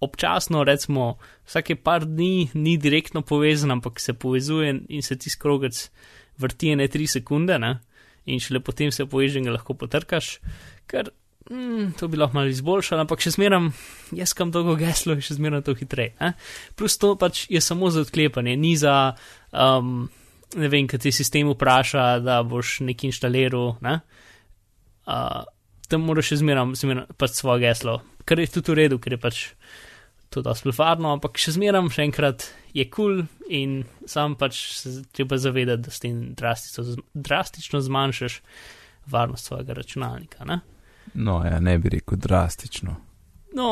[0.00, 1.16] občasno recimo
[1.46, 5.90] vsake par dni ni direktno povezan, ampak se povezuje in se ti krogec
[6.38, 7.78] vrti ene tri sekunde, ne?
[8.26, 10.36] In šele potem se poveže in ga lahko potrkaš,
[10.90, 11.10] ker
[11.50, 13.70] mm, to bi lahko malo izboljšalo, ampak še zmeram,
[14.16, 16.14] jaz kam dolgo geslo in še zmeram to hitreje.
[16.20, 16.34] Ne?
[16.78, 19.14] Plus to pač je samo za odklepanje, ni za,
[19.52, 20.08] um,
[20.56, 24.00] ne vem, kaj ti sistem vpraša, da boš nekaj inštaliral, ne?
[25.06, 25.42] uh,
[25.86, 29.22] tam moraš še zmeram, zmeram pač svoje geslo, kar je tudi v redu, ker je
[29.22, 29.42] pač
[30.34, 35.02] to dosti varno, ampak še zmeram, še enkrat je kul cool in sam pač se
[35.12, 38.40] treba zavedati, da s tem drastično, drastično zmanjšaš
[39.06, 40.44] varnost svojega računalnika.
[40.44, 40.60] Ne?
[41.14, 42.96] No, ja, ne bi rekel drastično.
[43.56, 43.70] No,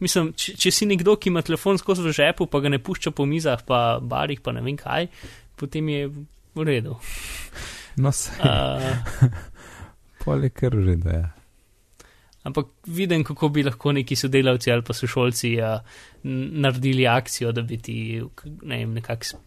[0.00, 3.12] mislim, če, če si nekdo, ki ima telefon skozi v žepu, pa ga ne pušča
[3.12, 5.10] po mizah, pa barih, pa ne vem kaj,
[5.58, 6.08] potem je
[6.54, 6.96] v redu.
[7.98, 9.28] No, se, Uh,
[10.24, 11.26] pol je kar v redu, ja.
[12.42, 15.80] Ampak vidim, kako bi lahko neki sodelavci ali pa sošolci n-
[16.60, 18.22] naredili akcijo, da bi ti,
[18.62, 19.38] ne vem, nekako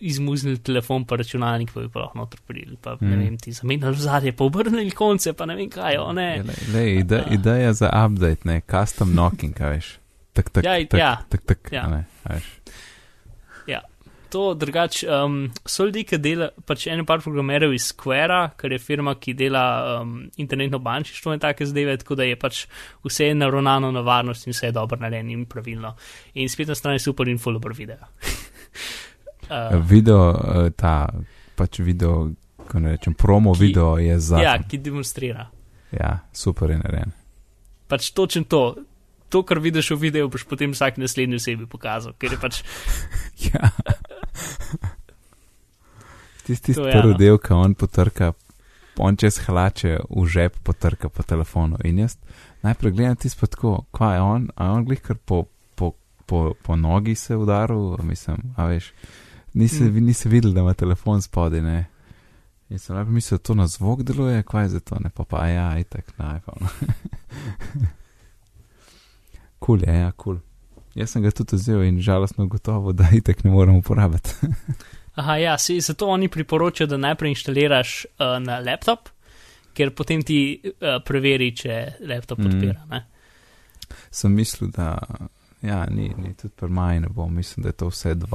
[0.00, 3.08] izmuznili telefon pa računalnik, pa bi pa lahko noter prili, pa mm.
[3.10, 6.28] ne vem, ti zamenjali zadje, pa obrnili konce, pa ne vem kaj, o ne.
[6.36, 9.88] Ja, Le, le, ide, ideja za update, ne, custom knocking, kaj veš.
[10.32, 11.12] Tak, tak, Ja, tak, ja.
[11.28, 11.88] tak, tak, Ja.
[11.88, 12.44] ne, veš.
[14.28, 18.78] To drugače, um, so ljudje, ki dela, pač eno par programerjev iz Square, ker je
[18.78, 19.62] firma, ki dela
[20.02, 22.66] um, internetno bančništvo in take zadeve, tako da je pač
[23.04, 25.94] vse naravnano na varnost in vse je dobro narejeno in pravilno.
[26.34, 27.96] In spletna stran je super in full dobro video.
[29.48, 30.20] uh, Video,
[30.66, 31.08] eh, ta,
[31.56, 32.28] pač video,
[32.68, 34.42] ko ne rečem, promo Ki- video je za.
[34.44, 35.48] ja, ki demonstrira.
[35.90, 37.12] ja, super je narejen.
[37.88, 38.62] Pač točno to.
[39.28, 42.62] To, kar vidiš v videu, boš potem vsak naslednji osebi pokazal, ker je pač
[43.52, 43.68] Ja.
[46.46, 48.32] Tisti je prvi del, ki on potrka,
[48.98, 51.76] on čez hlače v žep potrka po telefonu.
[51.84, 52.16] In jaz
[52.64, 55.44] najprej gledam tisto tako, kaj je on, a je on glih kar po,
[55.76, 55.92] po
[56.28, 58.92] po, po nogi se udaril, mislim, a veš.
[59.54, 60.04] Nisi, mm.
[60.04, 61.86] nisi videl, da ima telefon spodaj, ne.
[62.68, 65.24] In sem najprej mislil, da to na zvok deluje, kaj je za to, ne pa
[65.24, 66.68] pa ja, itak na iPhone.
[69.58, 70.34] Kul cool je, ja, kul.
[70.34, 70.47] Cool.
[70.94, 74.30] Jaz sem ga tudi vzel in žalostno gotovo, da itak ne morem uporabiti.
[75.18, 79.08] Aha, ja, si, zato oni priporočajo, da najprej instaliraš uh, na laptop,
[79.74, 80.70] ker potem ti uh,
[81.04, 82.84] preveri, če laptop podpira.
[82.86, 83.02] Mm.
[84.10, 84.98] Sem mislil, da
[85.62, 88.30] ja, ni, ni tudi pri maju ne bo, mislim, da je to vse 2.10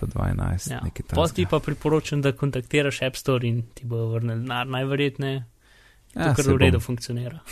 [0.00, 0.72] pa 2.11.
[0.72, 0.80] Ja.
[1.14, 5.44] Potem ti pa priporočam, da kontaktiraš App Store in ti bo vrnil denar, najverjetneje.
[6.16, 7.42] Ja, kar v redu funkcionira.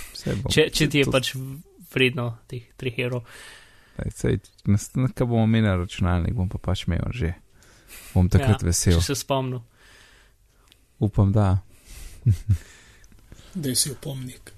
[0.49, 1.35] Če, če ti je pač
[1.93, 3.27] vredno teh 3 evrov.
[3.95, 7.35] Kaj bomo imeli na računalnik, bom pa pač imel že.
[8.15, 8.99] Bom takrat ja, vesel.
[8.99, 9.63] Če se spomnim.
[11.05, 11.59] Upam, da.
[13.55, 14.55] da si opomnik.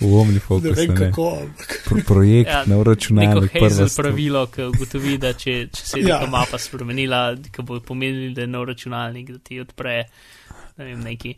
[0.00, 0.64] v OmniFocus.
[0.64, 1.46] Ne vem kako.
[1.84, 3.52] Pro, projekt ja, na računalnik.
[3.52, 6.18] To je pravilo, ki ugotovi, da če, če se je ja.
[6.18, 9.96] neka mapa spremenila, ki bo pomenila, da je nov računalnik, da ti odpre
[10.78, 11.34] ne vem, neki.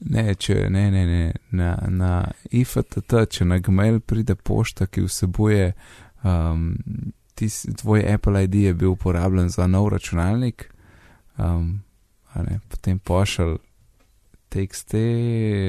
[0.00, 2.12] Ne, če ne, ne, ne, na, na
[2.56, 5.74] IFTT, če na Gmail pride pošta, ki vsebuje
[6.24, 6.70] um,
[7.36, 10.70] tis, tvoj Apple ID, je bil uporabljen za nov računalnik,
[11.36, 11.82] um,
[12.34, 13.58] ne, potem pošal
[14.50, 15.02] TXT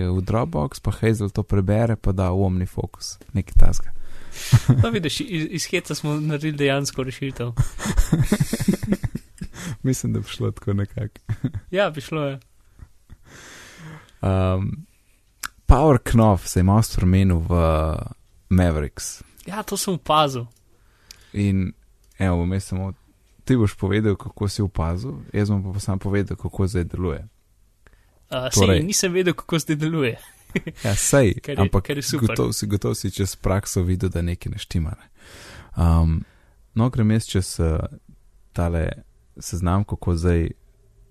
[0.09, 3.91] v Dropbox, pa Hazel to prebere, pa da v OmniFocus, nekaj tasga.
[4.79, 7.51] No, vidiš, iz, iz Heca smo naredili dejansko rešitev.
[9.83, 11.19] Mislim, da bi šlo tako nekako.
[11.71, 12.39] ja, bi šlo je.
[14.21, 14.85] Um,
[15.65, 17.55] Power Knopf se je malo spremenil v
[18.49, 19.23] Mavericks.
[19.45, 20.45] Ja, to sem opazil.
[21.33, 21.73] In,
[22.19, 22.93] evo, mi samo,
[23.45, 27.27] ti boš povedal, kako si opazil, jaz bom pa sam povedal, kako zdaj deluje.
[28.29, 30.19] Uh, torej, sej, nisem vedel, kako zdaj deluje.
[30.85, 31.87] ja, sej, je, ampak
[32.19, 34.91] gotov si, gotov si čez prakso videl, da nekaj neštima.
[34.91, 35.07] Ne.
[35.83, 36.23] Um,
[36.73, 37.79] no, grem jaz čez uh,
[38.53, 38.91] tale
[39.37, 40.49] seznam, kako zdaj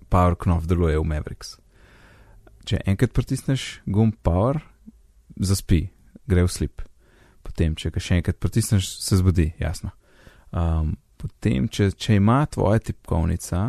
[0.09, 1.61] Power Knopf deluje v Mavericks
[2.67, 4.61] če enkrat pritisneš gumb Power,
[5.39, 5.85] zaspi,
[6.29, 6.83] gre v slip.
[7.45, 9.93] Potem, če ga še enkrat pritisneš, se zbudi, jasno.
[10.51, 13.63] Um, potem, če, če ima tvoja tipkovnica,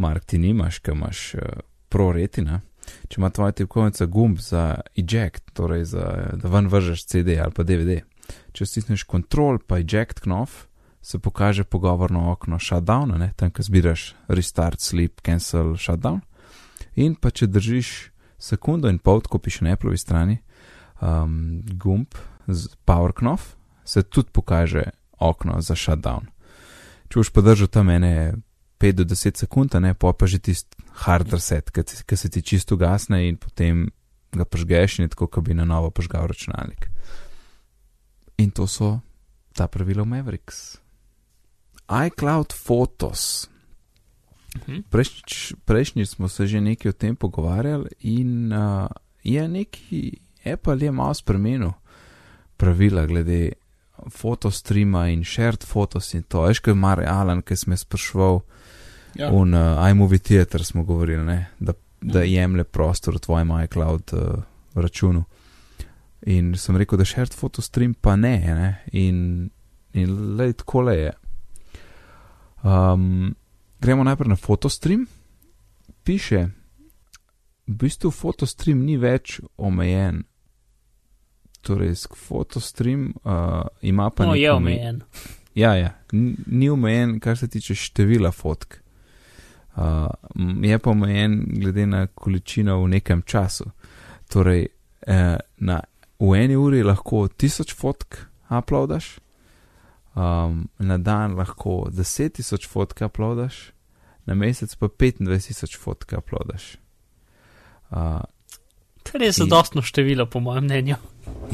[0.00, 2.60] Mark, ti nimaš, ki imaš uh, proretina,
[3.08, 6.06] če ima tvoja tipkovnica gumb za eject, torej za,
[6.40, 8.00] da ven vržeš CD ali pa DVD,
[8.56, 10.64] če stisneš Control pa eject knof,
[11.02, 16.20] se pokaže pogovorno okno shutdown, tam, kjer zbiraš restart, sleep, cancel, shutdown.
[16.96, 20.38] In pa če držiš sekundo in pol, ko piše na Appleovi strani,
[21.00, 22.14] um, gumb
[22.46, 24.84] z Power Knopf, se tudi pokaže
[25.18, 26.28] okno za shutdown.
[27.08, 28.34] Če boš pa držal tam ene
[28.80, 32.76] 5 do 10 sekund, ne pa pa že tisti hard reset, ki se ti čisto
[32.76, 33.88] gasne in potem
[34.32, 36.88] ga požgeš in tako, kot bi na novo požgal računalnik.
[38.38, 39.00] In to so
[39.52, 40.79] ta pravila v Mavericks.
[41.90, 43.48] iCloud Photos.
[44.56, 44.80] Mhm.
[44.90, 48.86] Prejšnjič, prejšnjič smo se že nekaj o tem pogovarjali in uh,
[49.22, 51.70] je neki Apple je malo spremenil
[52.56, 53.52] pravila glede
[54.08, 56.42] fotostreama in shared fotos in to.
[56.42, 58.40] Veš, kaj je Mare Alan, ki sem jaz sprašval
[59.16, 59.30] ja.
[59.30, 62.28] v uh, iMovie Theater, smo govorili, ne, da, da mhm.
[62.28, 64.42] jemlje prostor v tvojem iCloud uh,
[64.74, 65.24] računu.
[66.28, 68.70] In sem rekel, da shared fotostream pa ne, ne?
[68.92, 69.50] in,
[69.96, 71.12] in le tako je.
[72.62, 73.34] Um,
[73.80, 75.06] Gremo najprej na fotostream.
[76.04, 76.48] Piše,
[77.66, 80.24] v bistvu fotostream ni več omejen.
[81.64, 84.28] Torej, fotostream uh, ima pa nekaj.
[84.28, 85.00] No, je omejen.
[85.54, 85.94] Ja, ja,
[86.46, 88.78] ni omejen, kar se tiče števila fotk.
[89.76, 90.08] Uh,
[90.62, 93.70] je pa omejen glede na količino v nekem času.
[94.30, 94.66] Torej,
[95.06, 95.80] eh, na,
[96.20, 98.18] v eni uri lahko tisoč fotk
[98.50, 99.18] uploadaš,
[100.14, 103.70] um, na dan lahko 10.000 fotk uploadaš,
[104.26, 106.76] na mesec pa 25.000 fotk uploadaš.
[107.90, 108.20] Uh,
[109.02, 110.96] Kar je zadostno število, po mojem mnenju.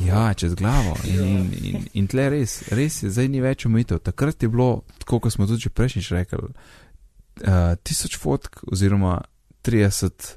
[0.06, 0.96] Ja, čez glavo.
[1.04, 4.02] In, in, in, in tle res, res je, zdaj ni več omejitev.
[4.04, 9.20] Takrat je bilo, tako kot smo tudi prejšnjič rekli, uh, 1000 fotk oziroma
[9.64, 10.36] 30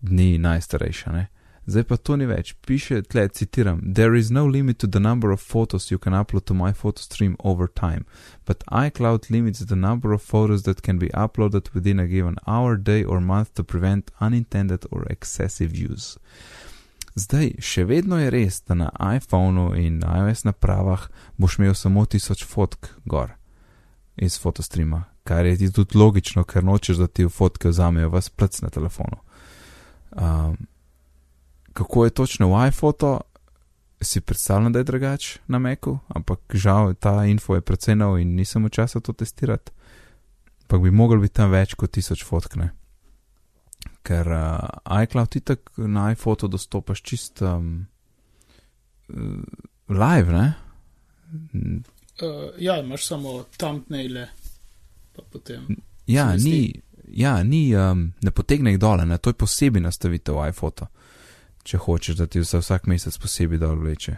[0.00, 1.12] dni najstarejša.
[1.12, 1.28] Ne?
[1.68, 2.54] Zdaj pa to ni več.
[2.64, 6.46] Piše tle, citiram: There is no limit to the number of photos you can upload
[6.48, 8.06] to my photo stream over time,
[8.46, 12.76] but iCloud limits the number of photos that can be uploaded within a given hour,
[12.76, 16.16] day or month to prevent unintended or excessive use.
[17.18, 22.46] Zdaj, še vedno je res, da na iPhonu in iOS napravah boš imel samo 1000
[22.48, 23.34] fotk gor
[24.16, 28.70] iz fotostreama, kar je tudi logično, ker nočeš, da ti fotke vzamejo vas plc na
[28.72, 29.20] telefonu.
[30.16, 30.56] Um,
[31.78, 33.20] kako je točno v iPhoto,
[34.02, 38.34] si predstavljam, da je drugače na Meku, ampak žal ta info je precej nov in
[38.34, 39.70] nisem v času to testirati.
[40.62, 42.70] Ampak bi mogel biti tam več kot tisoč fotkne.
[44.02, 47.86] Ker uh, iCloud ti tako na iPhoto dostopaš čist um,
[49.88, 50.46] live, ne?
[51.54, 54.28] Uh, ja, imaš samo thumbnaile,
[55.16, 55.66] pa potem.
[56.06, 56.72] Ja, ni,
[57.06, 59.18] ja, ni, um, ne potegne jih dole, ne?
[59.18, 60.90] to je posebej nastavitev iPhoto,
[61.62, 64.16] če hočeš, da ti se vsak mesec posebej dol vleče.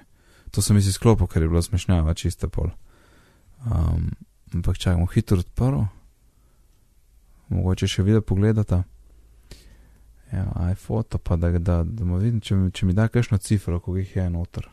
[0.50, 2.72] To sem si sklopil, ker je bilo smešnjava, čiste pol.
[3.66, 4.10] Um,
[4.54, 5.84] ampak čakamo, hitro odprl.
[7.50, 8.82] Mogoče še video pogledata.
[10.32, 13.98] Ja, iPhoto pa da, da, da mu vidim, če, če mi da kakšno cifro, koliko
[13.98, 14.68] jih je noter.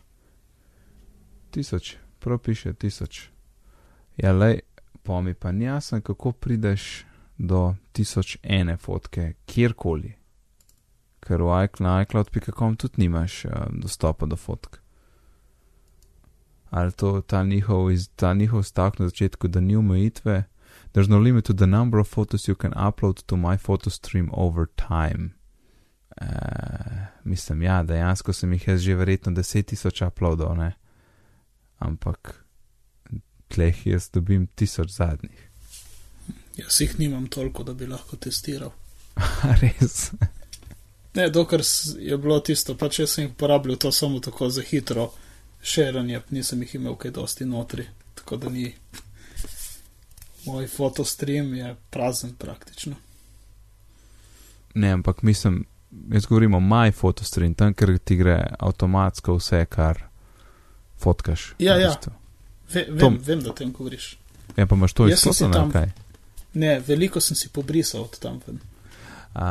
[1.52, 3.30] Tisoč, prav piše tisoč.
[4.22, 4.62] Ja, lej,
[5.04, 7.06] pa mi pa ni jasno, kako prideš
[7.38, 10.14] do tisoč ene fotke, kjerkoli.
[11.28, 11.44] Ker
[11.80, 14.78] na iCloud.com tudi nimaš uh, dostopa do fotk.
[16.70, 20.44] Ali to ta njihov, ta njihov stavek na začetku, da ni omejitve.
[20.94, 24.30] There's no limit to the number of photos you can upload to my photo stream
[24.34, 25.30] over time.
[26.22, 26.28] Uh,
[27.24, 30.72] mislim, ja, dejansko sem jih jaz že verjetno 10.000 uploadov, ne.
[31.78, 32.44] Ampak
[33.48, 35.50] tleh jaz dobim tisoč zadnjih.
[36.58, 38.72] Jaz jih nimam toliko, da bi lahko testiral.
[39.62, 40.12] Res.
[41.18, 41.62] Ne, dokler
[42.00, 45.10] je bilo tisto, pač jaz sem jih uporabljal to samo tako za hitro
[45.62, 48.74] širanje, nisem jih imel kaj dosti notri, tako da ni.
[50.46, 52.96] Moj fotostream je prazen praktično.
[54.74, 55.66] Ne, ampak mislim,
[56.14, 60.04] jaz govorim o my photostream, tam, ker ti gre avtomatsko vse, kar
[61.02, 61.54] fotkaš.
[61.60, 61.96] Ja, ja.
[62.74, 63.20] Ve, vem, Tom.
[63.26, 64.18] vem, da o tem govoriš.
[64.56, 65.92] Ja, pa imaš to izklopljeno, kaj?
[66.54, 68.60] Ne, veliko sem si pobrisal od tam ven.
[69.34, 69.48] A,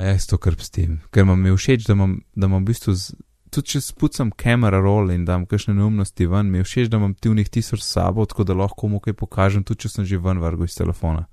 [0.00, 3.16] jaz to krpstim, ker imam je všeč, da imam, da imam v bistvu, z,
[3.52, 7.14] tudi če spucam kamera roll in dam kakšne neumnosti ven, mi je všeč, da imam
[7.14, 10.20] ti v njih tisoč sabo, tako da lahko komu kaj pokažem, tudi če sem že
[10.22, 11.26] ven vrgel iz telefona.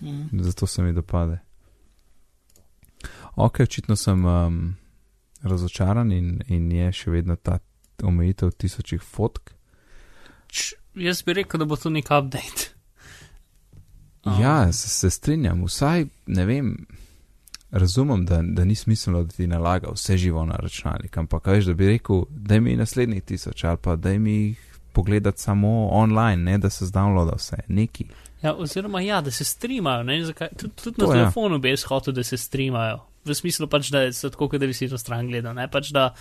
[0.00, 0.42] Mhm.
[0.44, 1.38] Zato se mi dopade.
[3.36, 4.74] Ok, očitno sem um,
[5.42, 7.58] razočaran in, in je še vedno ta
[8.02, 9.52] omejitev tisočih fotk.
[10.48, 12.72] Č, jaz bi rekel, da bo to nek update.
[14.24, 16.72] Um, Ja, se, se strinjam, vsaj ne vem.
[17.70, 21.74] Razumem, da, da ni smiselno, da ti nalaga vse živo na računalnik, ampak veš, da
[21.74, 24.58] bi rekel, da mi naslednjih tisoč ali pa da mi jih
[24.92, 28.04] pogledati samo online, ne da se zdownloada vse, neki.
[28.42, 30.02] Ja, oziroma, ja, da se streamajo.
[30.02, 31.18] ne, zakaj- Tudi, tudi na To, ja.
[31.18, 32.98] telefonu bi jaz hotel, da se streamajo.
[33.24, 35.54] V smislu pač, da je tako, kot da bi si to stran gledal.
[35.54, 35.68] Ne?
[35.68, 36.14] Pač, da,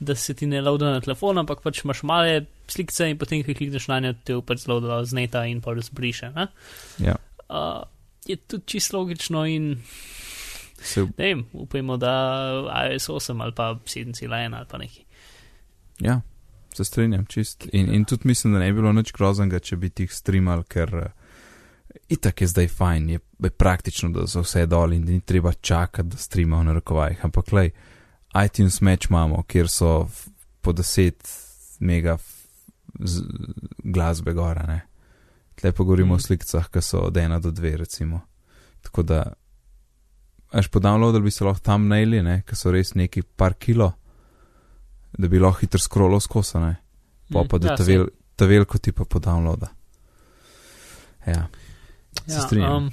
[0.00, 3.54] da se ti ne lauda na telefon, ampak pač imaš male slikce in potem, ko
[3.54, 6.32] klikneš na njo, te pač zlauda z neta in pa razbriše.
[6.98, 7.16] Ja,
[7.48, 7.82] Uh,
[8.26, 9.76] je tudi čisto logično in
[10.86, 12.12] se, ne vem, upajmo, da
[12.92, 15.04] iOS 8 ali pa 7.1 ali pa neki.
[16.00, 16.20] ja,
[16.76, 17.68] se strinjam čist.
[17.72, 20.62] In, in tudi mislim, da ne bi bilo nič groznega, če bi ti jih streamal,
[20.68, 21.06] ker uh,
[22.08, 26.08] itak je zdaj fajn, je, je praktično, da so vse dol in ni treba čakati,
[26.08, 27.24] da streama v narekovajih.
[27.24, 27.70] Ampak, lej,
[28.44, 30.08] iTunes Match imamo, kjer so
[30.60, 31.14] po 10
[31.80, 32.18] mega
[33.78, 34.80] glasbe gora, ne.
[35.54, 36.16] Tle pa govorimo Mm.
[36.16, 38.20] o slikicah, ki so od 1 do 2, recimo.
[38.82, 39.32] Tako da,
[40.56, 43.90] až po downloadu bi se lahko tam naili, ne, ki so res neki par kilo,
[45.12, 46.74] da bi lahko hitro scrollal skozi, ne.
[47.28, 48.04] Pa Mm, pa da ja, ta, vel,
[48.38, 49.68] ta veliko ti pa po downloada.
[51.26, 51.48] Ja,
[52.26, 52.84] se strinjam.
[52.86, 52.90] um,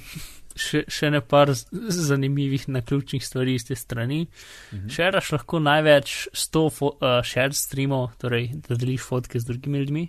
[0.58, 4.24] še, še ne par zanimivih naključnih stvari iz te strani.
[4.72, 4.88] Mhm.
[4.90, 10.04] Šeraš lahko največ 100 fo- uh, share streamov, torej da deliš fotke z drugimi ljudmi.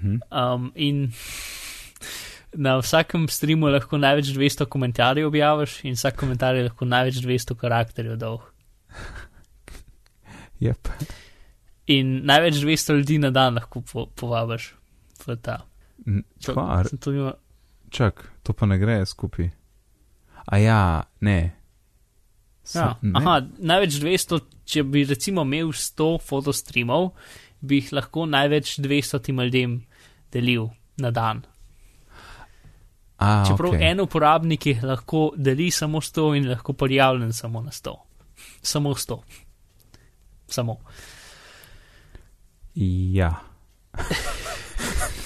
[0.00, 0.16] Mhm.
[0.30, 1.12] Um, in
[2.56, 7.56] na vsakem streamu lahko največ 200 komentarjev objaviš, in vsak komentar je lahko največ 200
[7.56, 8.40] karakterjev dolg.
[10.58, 10.88] Yep.
[11.94, 14.72] In največ 200 ljudi na dan lahko po, povabiš
[15.26, 15.60] v ta.
[16.06, 17.32] Mm, To- to
[17.90, 19.50] čak, to pa ne gre skupaj.
[20.50, 21.54] A ja, ne.
[22.64, 23.12] Sa, Ja, ne.
[23.14, 27.14] aha, največ 200, če bi recimo imel 100 fotostreamov,
[27.60, 29.86] bi jih lahko največ 200 ljudem
[30.32, 30.68] delil
[30.98, 31.44] na dan.
[33.18, 33.90] A, Čeprav okay.
[33.90, 37.94] en uporabnik jih lahko deli samo 100 in lahko prijavljen samo na 100.
[38.62, 39.18] Samo 100.
[40.48, 40.76] Samo.
[43.14, 43.34] Ja.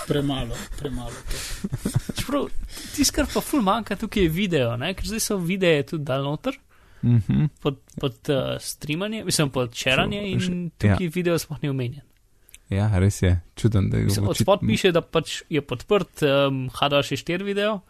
[0.08, 1.12] Premalo, premalo.
[2.16, 2.48] Čeprav
[2.96, 4.94] tisto, kar pa ful manjka tukaj je video, ne?
[4.94, 6.58] ker zdaj so videe tudi dal noter
[7.02, 7.44] Mhm.
[7.60, 11.10] pod, pod uh, streamanje, mislim pod šeranje in tukaj ja.
[11.14, 12.04] video sploh ni omenjen.
[12.72, 13.40] Ja, res je.
[13.54, 17.80] Čuden, da je Mislim, od očit- spod piše, da pač je podprt um, H264 video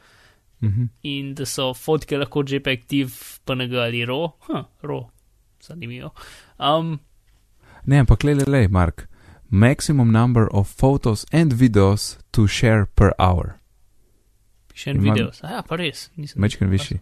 [0.61, 0.85] Mhm.
[1.03, 4.29] in da so fotke lahko JPEG, TIFF, PNG ali RAW.
[4.41, 5.09] Huh, RAW,
[5.61, 6.11] zanimivo.
[6.59, 6.99] Um,
[7.85, 9.09] Ne, ampak le, le, le, Mark.
[9.49, 13.59] Maximum number of photos and videos to share per hour.
[14.69, 15.31] Piše en video.
[15.43, 16.11] Ja, pa res.
[16.17, 16.41] Nisem.
[16.41, 17.01] Mečken višji.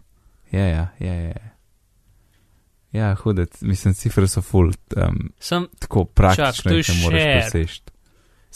[0.51, 1.33] Ja, ja, ja, ja.
[2.93, 3.07] Ja.
[3.07, 7.79] Ja, hude, mislim, cifre so full, um, Sem, tako praktično je jih ne moreš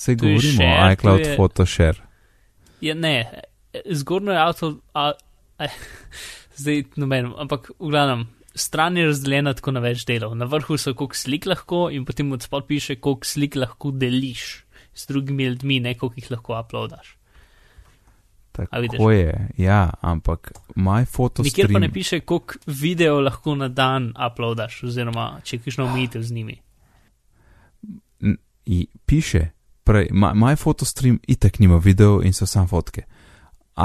[0.05, 2.01] To je govorimo share, o iCloud je- Photoshare.
[2.81, 3.31] ja, ne,
[3.85, 5.11] zgornjo je avto, a,
[5.57, 5.67] a,
[6.59, 10.35] zdaj noben, ampak v glavnem, stran je razdeljena tako na več delov.
[10.35, 14.65] Na vrhu so koliko slik lahko in potem od spod piše, koliko slik lahko deliš
[14.93, 17.17] s drugimi ljudmi, ne koliko jih lahko uploadaš.
[18.55, 21.45] Tako je, ja, ampak moj fotostream.
[21.45, 26.21] Nikjer pa ne piše, koliko video lahko na dan uploadaš, oziroma če kiš na omejitev
[26.23, 26.61] z njimi.
[28.65, 29.47] I- piše,
[29.83, 33.03] prej, my, my photostream itek nima video in so sam fotke.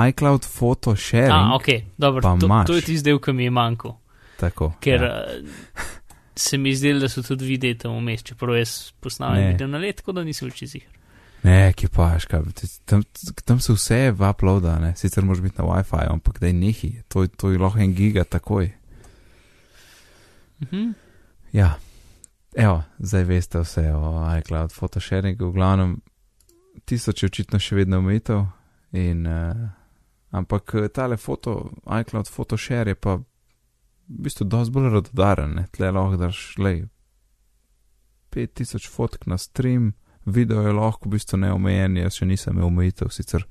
[0.08, 1.66] iCloud photo sharing, A, ok,
[1.98, 2.66] dobro, to, imaš.
[2.66, 3.96] to je tisti del, ki mi je manjkal.
[4.40, 4.72] tako.
[4.80, 5.08] Ker ja.
[5.08, 5.24] ja.
[6.36, 9.96] se mi zdi, da so tudi videi tam vmes, čeprav jaz posnamem video na let,
[9.96, 10.86] tako da nisem več izjih.
[11.42, 12.42] Ne, ki paš, kaj,
[12.84, 13.02] tam,
[13.44, 14.92] tam se vse v uploada, ne?
[14.96, 18.24] sicer moraš biti na WiFi, ampak da je nehi, to, to je lahko en giga
[18.24, 18.68] takoj.
[20.60, 20.90] Mhm.
[21.52, 21.78] Ja,
[22.54, 25.96] evo, zdaj veste vse o iCloud photosharingu, v glavnem
[26.84, 28.44] tisoč je očitno še vedno omejitev,
[28.92, 29.68] in, uh,
[30.30, 31.70] ampak eh, tale foto,
[32.00, 33.24] iCloud photoshare je pa v
[34.26, 35.66] bistvu dosti bolj radodaren, ne?
[35.72, 36.84] tle lahko daš, lej,
[38.34, 39.92] 5000 fotk na stream,
[40.30, 43.46] video je lahko v bistvu neomejen, jaz še nisem imel omejitev, sicer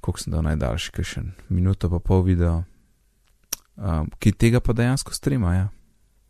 [0.00, 2.62] koliko sem dal najdaljši, kaj še minuto pa pol video,
[3.76, 5.66] um, ki tega pa dejansko streama, ja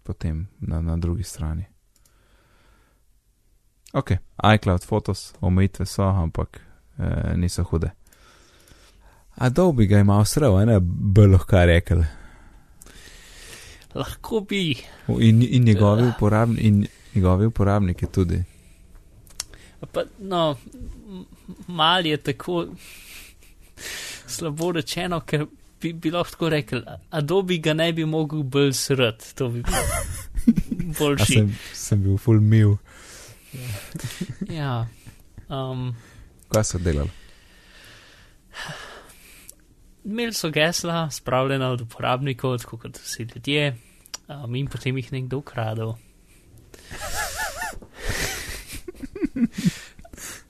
[0.09, 1.67] potem na, na drugi strani.
[3.93, 4.11] Ok,
[4.55, 6.61] iCloud Photos, omejitve so, ampak
[6.99, 7.91] eh, niso hude.
[9.37, 12.05] Adobe ga ima vsrev, ne bi lahko rekel.
[13.95, 14.77] Lahko bi,
[15.09, 18.43] In, in, njegovi uporabni, in njegovi uporabniki tudi.
[19.87, 20.57] Pa, no,
[21.67, 22.67] mal je tako
[24.27, 25.47] slabo rečeno, ker
[25.81, 29.79] bi, bi lahko tako rekel, Adobe ga ne bi mogel bolj srd, to bi bilo
[30.89, 31.33] A boljši.
[31.33, 32.77] sem, sem bil full mil.
[34.51, 34.87] Ja.
[35.49, 35.95] Um,
[36.49, 37.11] Kaj so delali?
[40.05, 43.77] Imeli so gesla, spravljena od uporabnikov, tako kot vsi ljudje,
[44.29, 45.95] um, in potem jih nekdo ukradel.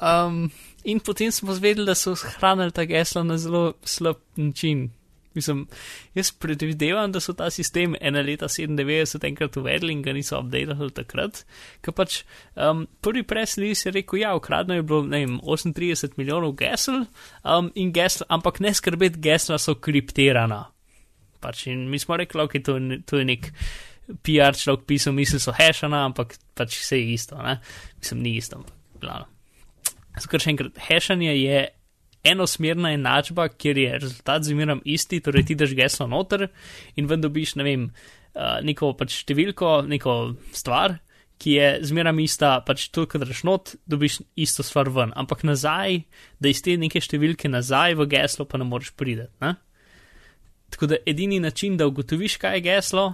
[0.01, 0.51] Um,
[0.85, 4.91] in potem smo zvedeli, da so shranili ta gesla na zelo slab način.
[5.35, 5.67] Mislim,
[6.15, 10.95] jaz predvidevam, da so ta sistem ena leta 97 enkrat uvedli in ga niso updated
[10.97, 11.45] takrat,
[11.85, 12.23] ker pač
[12.57, 17.05] um, prvi press release je rekel, ja, ukradno je bilo, ne vem, 38 milijonov gesel,
[17.45, 20.65] um, in gesla, ampak ne skrbeti, gesla so kriptirana.
[21.45, 23.53] Pač in mi smo rekli, ok, to, je to je nek
[24.25, 27.61] PR človek pisal, misli so hashana, ampak pač vse je isto, ne?
[28.01, 29.27] Mislim, ni isto, ampak glavno.
[30.19, 31.67] Skor še enkrat, hashanje je
[32.27, 36.49] enosmerna enačba, kjer je rezultat zmeram isti, torej ti daš geslo noter
[36.99, 37.85] in ven dobiš, ne vem,
[38.35, 40.17] uh, neko pač številko, neko
[40.57, 40.99] stvar,
[41.39, 46.03] ki je zmeram ista, pač to, kar daš not, dobiš isto stvar ven, ampak nazaj,
[46.43, 49.29] da iz te neke številke nazaj v geslo pa ne moreš priti.
[49.45, 49.55] Ne?
[50.75, 53.07] Tako da edini način, da ugotoviš, kaj je geslo,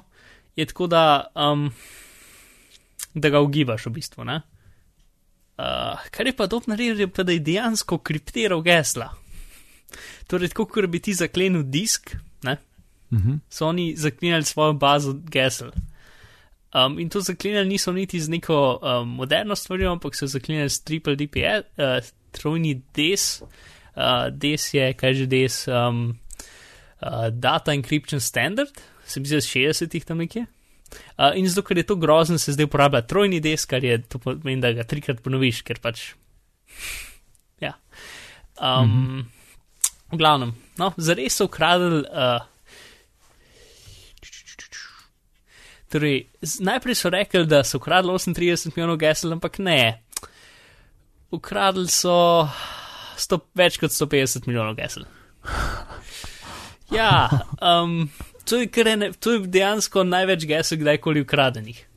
[0.56, 1.04] je tako, da,
[1.36, 1.68] um,
[3.12, 4.24] da ga ugibaš v bistvu.
[4.24, 4.40] Ne?
[5.58, 9.12] Uh, kar je pa dob naredil, je pa da je dejansko kriptiral gesla.
[10.26, 12.56] Torej, tako kot bi ti zaklenil disk, ne,
[13.12, 13.34] Mhm.
[13.50, 15.70] so oni zaklenili svojo bazo gesel.
[16.74, 20.82] Um, in to zaklenili niso niti z neko um, moderno stvarjo, ampak so zaklenili s
[20.82, 23.42] triple DPS, uh, trojni DES.
[23.42, 26.18] Uh, DES je, kaj že DES, um,
[27.02, 28.74] uh, Data Encryption Standard,
[29.06, 30.46] se mi zdi, iz 60-ih tam nekje.
[31.18, 34.18] Uh, in zato, ker je to grozen, se zdaj uporablja trojni disk, kar je to
[34.22, 36.12] pomeni, da ga trikrat ponoviš, ker pač.
[37.62, 37.74] Ja.
[38.60, 39.24] Um, mm -hmm.
[40.12, 42.04] V glavnem, no, zares so ukradli.
[42.10, 42.42] Uh,
[45.88, 46.26] torej,
[46.60, 50.02] najprej so rekli, da so ukradli 38 milijonov gesel, ampak ne.
[51.30, 52.48] Ukradli so
[53.16, 55.06] sto, več kot 150 milijonov gesel.
[56.92, 57.30] Ja,
[57.62, 58.10] um,
[58.44, 61.84] to, je kar ene, to je dejansko največ gesel, kdajkoli ukradenih.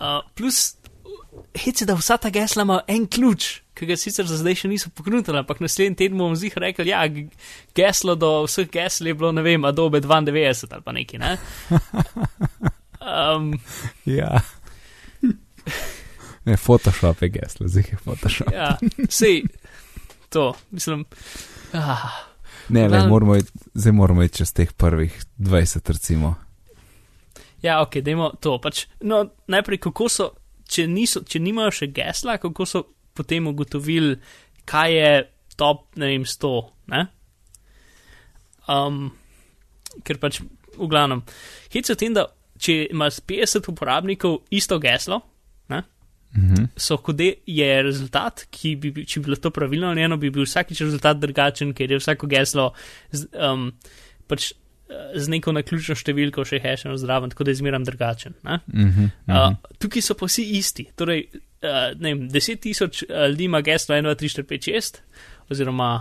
[0.00, 0.74] Uh, plus,
[1.54, 3.44] hece, da vsa ta gesla ima en ključ,
[3.76, 7.02] ki ga sicer za zdaj še niso poknutili, ampak naslednji teden bomo zih rekli, ja,
[7.06, 7.26] g-
[7.76, 11.36] geslo do vseh gesel je bilo, ne vem, Adobe 92 ali pa neki, ne?
[12.98, 13.52] Um,
[14.18, 14.40] Ja.
[16.48, 18.48] Ne, Photoshop je geslo, zdaj je Photoshop.
[18.52, 18.72] ja,
[19.08, 19.42] sej,
[20.28, 21.04] to, mislim.
[21.76, 22.08] Ah.
[22.70, 26.34] Ne, le, moramo iti, zdaj moramo iti čez teh prvih 20, recimo.
[27.62, 28.56] Ja, ok, dajmo to.
[28.62, 30.28] Pač, no, najprej, kako so,
[30.70, 32.84] če, niso, če nimajo še gesla, kako so
[33.16, 34.16] potem ugotovili,
[34.70, 35.12] kaj je
[35.60, 36.52] top, ne vem, 100.
[36.94, 37.04] Ne?
[38.70, 39.10] Um,
[40.06, 40.40] ker pač,
[40.76, 41.24] v glavnem,
[41.74, 42.28] hit se v tem, da
[42.60, 45.20] če imaš 50 uporabnikov isto geslo,
[45.72, 45.82] ne?
[46.36, 46.64] Mhm.
[46.76, 50.84] so kode je rezultat, ki bi, če bi bilo to pravilno narejeno, bi bil vsakič
[50.84, 52.68] rezultat drugačen, ker je vsako geslo
[53.10, 53.72] z, um,
[54.30, 58.38] pač, eh, z neko naključno številko še hešeno zraven, tako da je zmeram drugačen.
[58.46, 58.60] Ne?
[58.70, 59.34] Mhm, mhm.
[59.34, 60.86] Uh, tukaj so pa vsi isti.
[60.94, 64.70] Torej, uh, ne vem, 10 tisoč uh, ljudi ima geslo 1, 2, 3, 4, 5,
[64.70, 65.02] 6,
[65.50, 65.92] oziroma.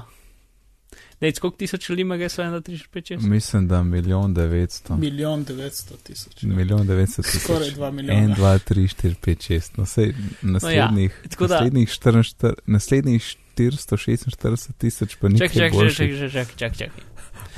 [1.21, 3.21] Ne, koliko tisoč ljudi ima geslo 1, 2, 3, 4, 5, 6?
[3.21, 4.95] Mislim, da milijon devetsto.
[4.95, 6.43] Milijon devetsto tisoč.
[6.43, 7.41] Milijon devetsto tisoč.
[7.41, 8.35] Skoraj dva En, milijona.
[8.35, 9.77] dva, tri, štiri, pet, šest.
[9.77, 13.23] No, sej naslednjih, Ja, tako da- naslednjih, 44, naslednjih
[13.55, 15.95] 446 tisoč pa ni Čakaj, čakaj, boljši.
[15.97, 17.03] čakaj, čakaj, čakaj, čakaj, čakaj.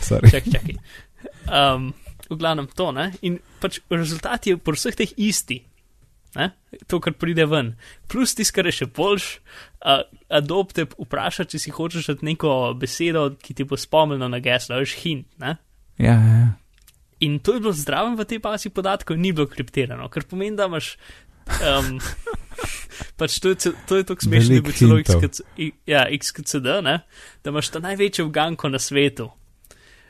[0.02, 0.32] Sorry.
[0.32, 0.76] čakaj, čakaj.
[1.48, 1.94] Um,
[2.28, 3.12] v glavnem to, ne?
[3.22, 5.62] In pač rezultat je pri vseh teh isti.
[6.32, 6.52] Ne?
[6.88, 7.76] To, kar pride ven.
[8.08, 9.26] Plus tisto, kar je še boljš,
[9.86, 14.42] uh, Adobe te vpraša, če si hočeš dati neko besedo, ki ti bo spomnila na
[14.44, 15.28] geslo, veš hint.
[15.42, 15.58] Ne?
[15.98, 16.52] Ja, ja, ja.
[17.22, 20.66] In to je bilo zdravo v tej bazi podatkov, ni bilo kriptirano, kar pomeni, da
[20.66, 20.96] imaš.
[21.62, 22.00] Um,
[23.20, 24.98] pač to je, to je tako smešno, da bi celo.
[25.02, 25.46] XKC,
[25.90, 27.02] ja, XKCD, ne?
[27.44, 29.30] da imaš ta največjo uganko na svetu.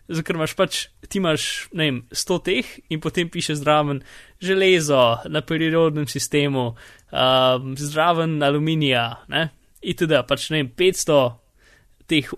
[0.07, 4.01] Zato, ker imaš pač, ti imaš, ne vem, 100 teh in potem piše zraven
[4.43, 6.71] železo na periodnem sistemu,
[7.11, 9.49] um, zraven aluminija, ne?
[9.81, 10.13] Itd.
[10.27, 11.19] Pač ne vem, 500
[12.07, 12.29] teh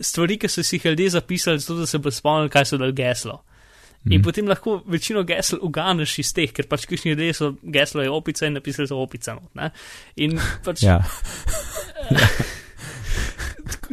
[0.00, 2.92] stvari, ki so si jih ljudje zapisali, zato da se bo spomnili, kaj so dal
[2.92, 3.44] geslo.
[4.06, 4.22] In Mhm.
[4.24, 8.46] potem lahko večino gesel uganeš iz teh, ker pač kišni ljudje so geslo je opica
[8.46, 9.34] in napisali so opica.
[9.34, 9.70] not, ne.
[10.16, 10.98] In pač ja.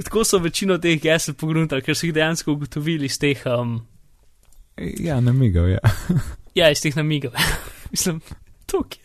[0.03, 3.79] tako- so večino teh gesel pogruntali, ker so jih dejansko ugotovili iz teh, um,
[4.99, 5.79] ja, namigal, ja.
[6.59, 7.33] ja, iz teh namigov.
[7.91, 8.21] Mislim,
[8.67, 8.99] tukaj.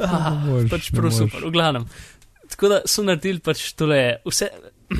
[0.00, 1.84] Ah, Ne moreš, pač prav super, v glavnem.
[2.60, 4.48] Tako da so naredili pač tole vse.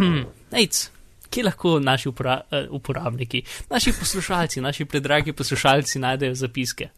[0.55, 0.91] Nejc,
[1.29, 6.89] kje lahko naši upora, eh, uporabniki, naši poslušalci, naši predragi poslušalci najdejo zapiske?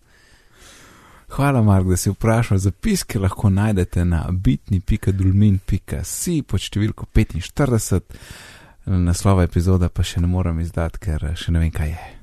[1.35, 2.59] Hvala, Mark, da si vprašal.
[2.59, 8.01] Zapiske lahko najdete na bitni.dulmin.si pod številko 45.
[8.87, 12.22] Naslova epizoda pa še ne morem izdati, ker še ne vem, kaj je.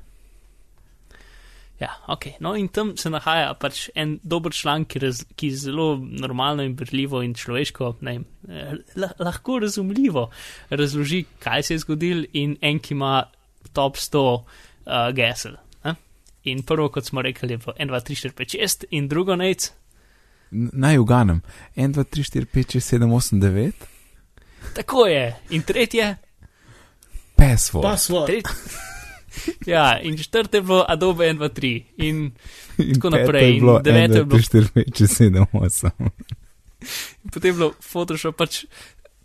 [1.80, 2.26] Ja, ok.
[2.44, 6.74] No, in tam se nahaja pač en dober članek, ki, raz, ki zelo normalno in
[6.76, 10.26] brljivo in človeško, ne, vem, eh, lah, lahko razumljivo
[10.70, 13.24] razloži, kaj se je zgodil, in en, ki ima
[13.72, 14.44] top 100 uh,
[15.16, 15.56] gesel.
[15.84, 15.96] Ne?
[16.52, 19.70] In prvo, kot smo rekli, je 1, 2, 3, 4, 5, 6, in drugo nec.
[20.50, 21.40] Naj uganem.
[21.76, 23.72] 1, 2, 3, 4, 5, 6, 7, 8, 9.
[24.76, 25.24] Tako je.
[25.56, 26.16] In tretje,
[27.40, 27.82] Password.
[27.82, 28.26] Password.
[28.26, 28.48] tret...
[29.66, 31.82] ja, in četrte je bilo Adobe 1, 2, 3.
[31.96, 32.30] In
[32.78, 35.90] In tako naprej, in deveto 1, je 2, bilo- 3, 4, 5, 6, 7, 8.
[37.32, 38.64] potem je bilo Photoshop pač.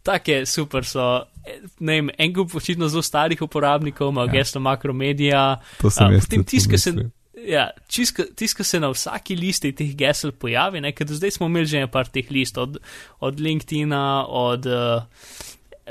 [0.06, 1.02] Take super so,
[1.48, 4.26] eh, ne vem, en kup očitno zelo starih uporabnikov, ima Ja.
[4.26, 4.32] ja.
[4.32, 5.60] gesto makromedia.
[5.82, 6.94] To sem jaz potem tiska se,
[7.48, 11.48] ja, tiska, tiska se na vsaki listi teh gesel pojavi, ne, ker do zdaj smo
[11.50, 12.78] imeli že par teh list, od,
[13.20, 15.02] od LinkedIna, od uh,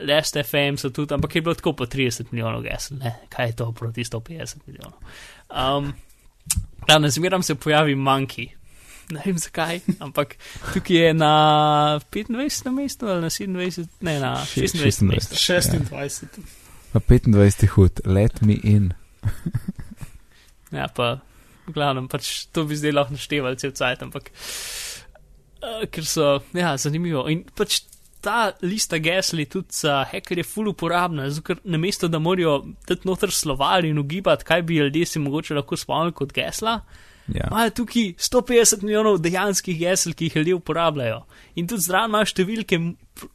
[0.02, 3.56] Last FM so tudi, ampak je bilo tako po 30 milijonov gesel, ne, kaj je
[3.56, 4.98] to proti 150 milijonov.
[5.50, 5.92] Um,
[6.86, 8.48] Glavno, zmeram se pojavi manjki.
[9.10, 10.36] Ne vem zakaj, ampak
[10.72, 12.70] tukaj je na 25.
[12.72, 15.02] mestu ali na 27, ne na 26.
[15.02, 15.34] mestu.
[15.34, 16.26] 26.
[16.92, 18.92] Pa 25 hud, let me in.
[20.74, 21.20] Ja, pa
[21.68, 26.74] v glavnem, pač to bi zdaj lahko naštevali cel cajt, ampak uh, ker so, ja,
[26.80, 27.28] zanimivo.
[27.30, 27.84] In pač
[28.24, 32.58] ta lista gesel je tudi za hekerje full uporabna, zato ker namesto da morajo
[32.88, 36.78] dati noter slovar in ugibati, kaj bi ljudje si mogoče lahko spomnili kot gesla,
[37.24, 37.46] Ja.
[37.48, 41.22] imajo tukaj 150 milijonov dejanskih gesel, ki jih ljudje uporabljajo.
[41.56, 42.76] In tudi zraven imajo številke,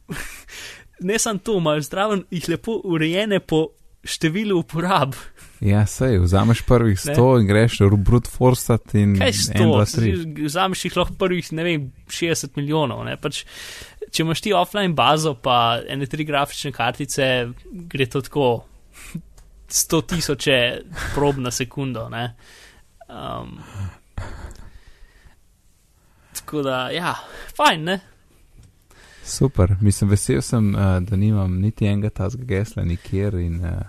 [1.10, 3.64] ne samo to, imajo zraven jih lepo urejene po
[4.06, 5.16] številu uporab.
[5.60, 7.14] ja, sej, vzameš prvih Ne.
[7.18, 9.90] 100 in greš v brute forstat in Kaj 1, sto, 2,
[10.38, 10.44] 3.
[10.46, 13.02] vzameš jih lahko prvih, ne vem, 60 milijonov.
[13.04, 13.18] Ne?
[13.20, 13.42] Pač,
[14.10, 17.26] če imaš ti offline bazo, pa ene tri grafične kartice,
[17.92, 18.48] gre to tako
[19.70, 20.58] 100 tisoče
[21.14, 22.08] prob na sekundo.
[22.08, 22.34] Ne?
[23.08, 23.58] Um,
[26.34, 27.14] tako da, ja,
[27.56, 28.00] fajn, ne?
[29.24, 33.80] Super, mislim, vesel sem, uh, da nimam niti enega tazga gesla nikjer in uh,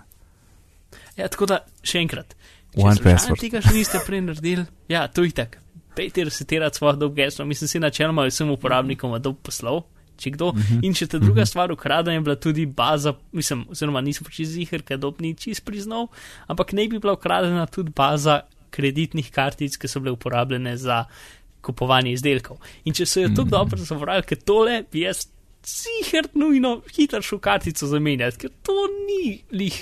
[1.16, 2.36] Ja, tako da, še enkrat.
[2.72, 5.60] Če tega še niste prej naredili, ja, to je tako.
[5.92, 9.82] Pejte resetirati svoje dolg geslo, mislim si načeloma vsem uporabnikom Adobe poslal,
[10.22, 10.52] če kdo.
[10.54, 10.80] Mhm.
[10.86, 14.84] In če ta druga stvar ukradena je bila tudi baza, mislim, oziroma nisem čist zihar,
[14.86, 16.08] ker Adobe ni čist priznal,
[16.46, 18.42] ampak ne bi bila ukradena tudi baza
[18.72, 21.04] kreditnih kartic, ki so bile uporabljene za
[21.62, 22.58] kupovanje izdelkov.
[22.88, 25.26] In če so jo tako dobro zavrali, ker tole bi jaz
[25.62, 29.78] sicer nujno hitro šel kartico zamenjati, ker to ni lih,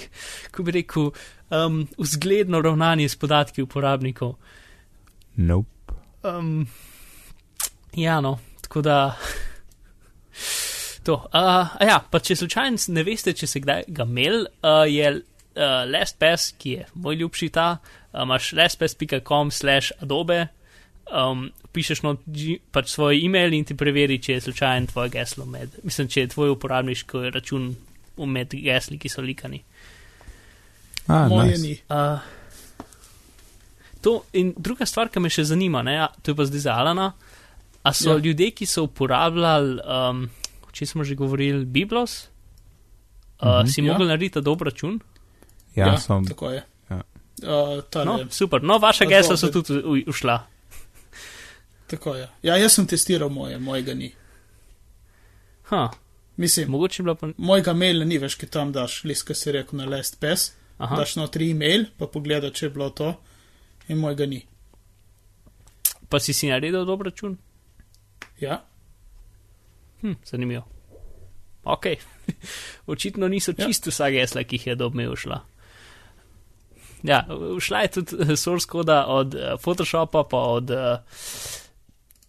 [0.52, 1.10] ko bi rekel,
[1.50, 4.34] um, vzgledno ravnanje s podatki uporabnikov.
[5.40, 5.96] Nope.
[6.22, 6.66] Um,
[7.96, 8.98] ja, no, tako da.
[11.02, 11.16] To.
[11.32, 15.22] Uh, ja, pa če slučajno ne veste, če se kdaj ga imel, uh, je uh,
[15.88, 20.42] LastPass, ki je moj ljubši ta, uh, imaš lastpass.com slash adobe,
[21.08, 22.26] um, pišeš not
[22.74, 26.32] pač svoj e-mail in ti preveri, če je slučajno tvoje geslo med, mislim, če je
[26.34, 27.72] tvoj uporabniški račun
[28.20, 29.62] med gesli, ki so likani.
[31.08, 31.62] A, Moje nice.
[31.64, 31.74] ni.
[31.88, 32.20] Uh,
[34.04, 37.12] to in druga stvar, ki me še zanima, ne, to je pa zdaj za Alana,
[37.82, 38.18] a so Ja.
[38.18, 40.30] ljudje, ki so uporabljali, um,
[40.72, 42.28] če smo že govorili, Biblos, uh,
[43.40, 43.48] Mhm.
[43.50, 43.92] mm -hmm, si Ja.
[43.92, 45.00] mogel narediti dober račun.
[45.76, 46.26] Ja, ja sem.
[46.26, 46.62] tako je.
[46.90, 47.00] ja.
[47.42, 50.46] Uh, No, super, no, vaša gesla so tudi u- ušla.
[51.86, 52.28] tako je.
[52.42, 54.12] Ja, jaz sem testiral moje, mojega ni.
[55.62, 55.90] Ha,
[56.36, 57.28] Mislim, mogoče je bila pa.
[57.36, 61.16] mojega maila ni več, ki tam daš, list, ki si rekel na LastPass, Aha, daš
[61.16, 63.14] notri e-mail, pa pogleda, če je bilo to,
[63.88, 64.46] in mojega ni.
[66.08, 67.38] pa si si naredil dober račun.
[68.40, 68.62] Ja,
[70.00, 70.64] Hm, zanimivo.
[71.64, 71.86] Ok,
[72.86, 73.66] očitno niso Ja.
[73.66, 75.40] čisto vsa gesla, ki jih je dobme ušla.
[77.02, 77.26] Ja,
[77.56, 80.70] ušla je tudi eh, source koda od uh, Photoshopa, pa od.
[80.70, 80.98] Uh,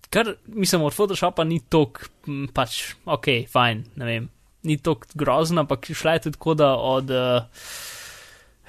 [0.09, 4.29] kar mislim, od Photoshopa ni tok, m, pač ok, fajn, ne vem,
[4.63, 7.11] ni tok grozna, ampak šla je tudi koda od.
[7.11, 7.43] Uh,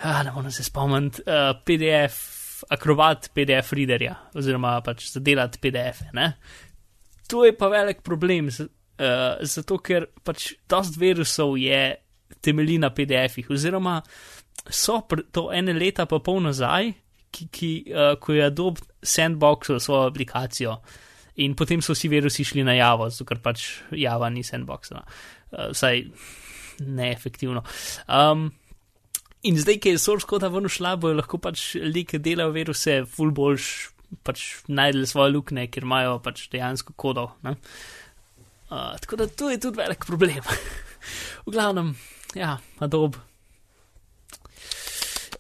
[0.02, 6.30] ah, ne morem se spomniti, uh, PDF, akrobat PDF readerja, oziroma pač za delati PDF-e.
[7.30, 8.66] To je pa velik problem, z,
[9.00, 11.96] uh, zato ker pač dost virusov je
[12.42, 14.00] temelji na PDF-ih, oziroma
[14.68, 15.00] so
[15.32, 16.92] to ene leta pa pol nazaj,
[17.32, 20.76] ki, ki, uh, ko je Adobe sandboxil svojo aplikacijo
[21.42, 25.70] in potem so vsi virusi šli na Javo, zato ker pač Java ni sandboxena, uh,
[25.72, 26.04] vsaj
[26.82, 27.62] neefektivno.
[28.08, 28.50] Um,
[29.42, 33.34] In zdaj, ki je source koda ven šla, bojo lahko pač ki delajo viruse, full
[33.34, 33.64] boljš
[34.22, 37.30] pač najdel svoje lukne, ker imajo pač dejansko kodo.
[37.42, 37.56] ne.
[38.72, 40.40] Uh, tako da to je tudi velik problem.
[41.46, 41.94] v glavnem,
[42.34, 43.18] ja, Adobe.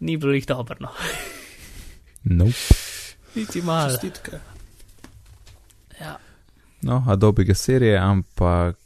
[0.00, 0.90] Ni bilo jih dobro, no.
[2.24, 2.74] Nope.
[3.34, 3.90] Niti malo.
[3.90, 4.38] čestitke.
[6.00, 6.18] Ja.
[6.82, 8.76] No, Adobe ga serije, ampak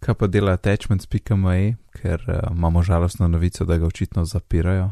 [0.00, 4.90] kaj pa dela attachments.me, ker uh, imamo žalostno novico, da ga očitno zapirajo.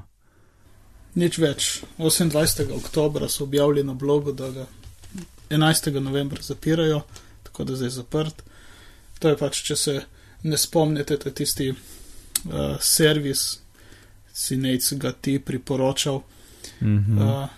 [1.17, 1.69] Nič več.
[1.99, 2.73] 28.
[2.77, 4.67] oktober so objavili na blogu, da ga
[5.51, 5.91] 11.
[6.01, 7.03] novembra zapirajo,
[7.43, 8.43] tako da zdaj je zaprt.
[9.19, 9.95] To je pač, če se
[10.45, 11.79] ne spomnite, to je tisti uh,
[12.81, 13.47] servis,
[14.37, 16.23] si nec ga ti priporočal,
[16.83, 17.19] Mhm.
[17.23, 17.49] uh,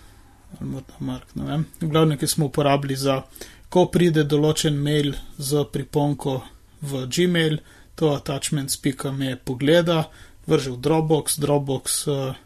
[0.59, 1.65] ali morda Mark, ne vem.
[1.81, 3.23] V glavnem, ki smo uporabili za,
[3.69, 6.37] ko pride določen mail z priponko
[6.81, 7.57] v Gmail,
[7.95, 10.05] to attachments.me pogleda,
[10.47, 12.37] vrže v Dropbox, Dropbox uh,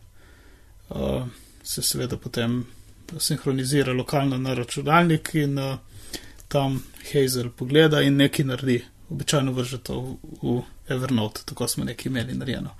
[0.89, 1.27] uh,
[1.63, 2.65] se seveda potem
[3.19, 5.77] sinhronizira lokalno na računalnik in uh,
[6.47, 8.83] tam Hazel pogleda in nekaj naredi.
[9.09, 12.75] Običajno vrže to v, v Evernote, tako smo nekaj imeli narejeno.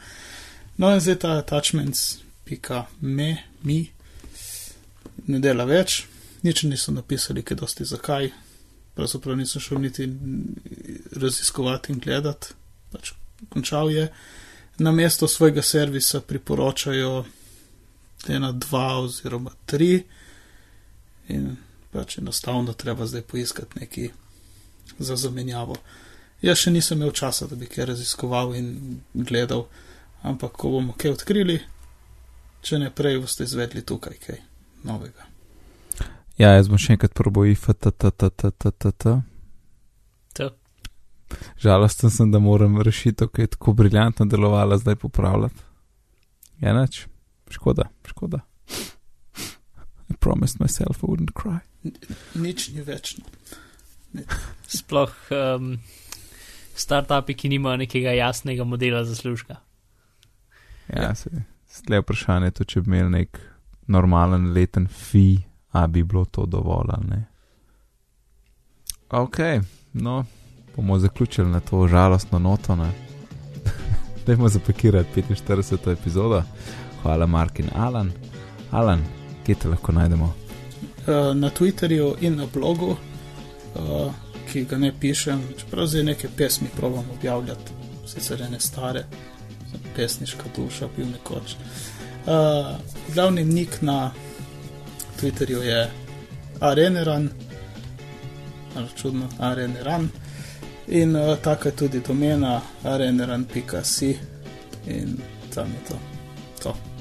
[0.77, 3.91] No in zdaj ta attachments.me, mi,
[5.27, 6.05] ne dela več,
[6.43, 8.31] nič niso napisali, kaj dosti zakaj,
[8.95, 10.09] pravzaprav nisem šel niti
[11.11, 12.55] raziskovati in gledati,
[12.91, 13.13] pač
[13.49, 14.07] končal je.
[14.77, 17.25] Na mesto svojega servisa priporočajo
[18.29, 20.03] ena, dva oziroma tri
[21.27, 21.55] in
[21.93, 24.09] pač enostavno treba zdaj poiskati neki
[24.99, 25.75] za zamenjavo.
[26.41, 29.67] Jaz še nisem imel časa, da bi kaj raziskoval in gledal,
[30.27, 31.59] ampak ko bomo kaj odkrili,
[32.63, 34.41] če ne prej, boste izvedli tukaj kaj
[34.83, 35.29] novega.
[36.39, 39.13] Ja, jaz bom še enkrat probal IFTTTTTT.
[40.39, 40.49] To.
[41.61, 45.61] Žalosten sem, da moram rešitev, ki je tako briljantno delovala, zdaj popravljati.
[46.63, 46.99] Je nič,
[47.53, 48.39] škoda, škoda.
[50.09, 51.59] I promised myself I wouldn't cry.
[52.35, 53.23] Nič ni večno.
[54.67, 55.77] Sploh um,
[56.75, 59.55] startupi, ki nimajo nekega jasnega modela zaslužka.
[60.89, 61.15] Ja, Ja.
[61.15, 61.29] se
[61.89, 63.39] je vprašanje, to, če bi imel nek
[63.87, 65.39] normalen leten fi,
[65.71, 67.21] a bi bilo to dovolj ali ne.
[69.09, 69.37] Ok,
[69.93, 70.25] no,
[70.75, 72.75] bomo zaključili na to žalostno noto.
[72.75, 72.91] ne.
[74.25, 75.91] Dajmo zapakirati 45.
[75.91, 76.43] epizodo.
[77.03, 78.11] Hvala, Mark in Alan.
[78.71, 79.03] Alan,
[79.45, 80.33] kje te lahko najdemo?
[81.07, 82.95] Uh, na Twitterju in na blogu,
[83.75, 84.13] uh,
[84.51, 87.75] ki ga ne pišem, čeprav zdaj neke pesmi provam objavljati,
[88.07, 89.03] sicer ne stare,
[89.95, 91.55] pesniška duša, bil nekoč.
[92.25, 92.79] Uh,
[93.13, 94.11] glavni nik na
[95.19, 95.91] Twitterju je
[96.59, 97.29] Areneran,
[98.75, 100.09] ali čudno, areneran.
[100.87, 104.17] In tako je tudi domena areneran.si
[104.87, 105.17] in
[105.55, 105.99] tam je to.
[106.63, 106.92] to.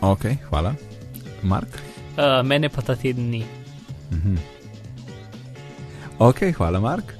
[0.00, 0.74] Ok, hvala.
[1.42, 1.68] Mark?
[2.16, 3.44] Uh, mene pa ta teden ni.
[4.10, 4.36] Mhm.
[6.18, 7.14] Ok, hvala, Mark.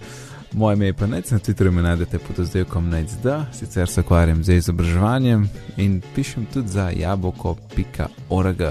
[0.53, 4.45] Moje ime je pa nec, na Twitterju me najdete pod oddelkom NECD, sicer se ukvarjam
[4.45, 8.63] z izobraževanjem in pišem tudi za jaboko.org.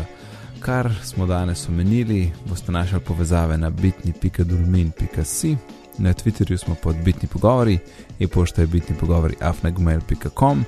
[0.59, 5.57] Kar smo danes omenili, boste našli povezave na bitni.dulmin.si,
[5.97, 7.79] na Twitterju smo pod bitni pogovori,
[8.19, 10.65] e-pošta je bitni pogovori afnagmail.com.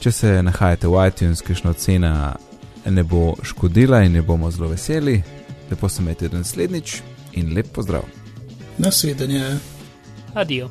[0.00, 2.36] Če se nahajate v iTunes, kišna ocena
[2.90, 5.22] ne bo škodila in ne bomo zelo veseli,
[5.70, 7.00] lepo se imejte do naslednjič
[7.32, 8.02] in lep pozdrav.
[8.78, 9.56] Nasvidenje.
[10.34, 10.70] Adijo.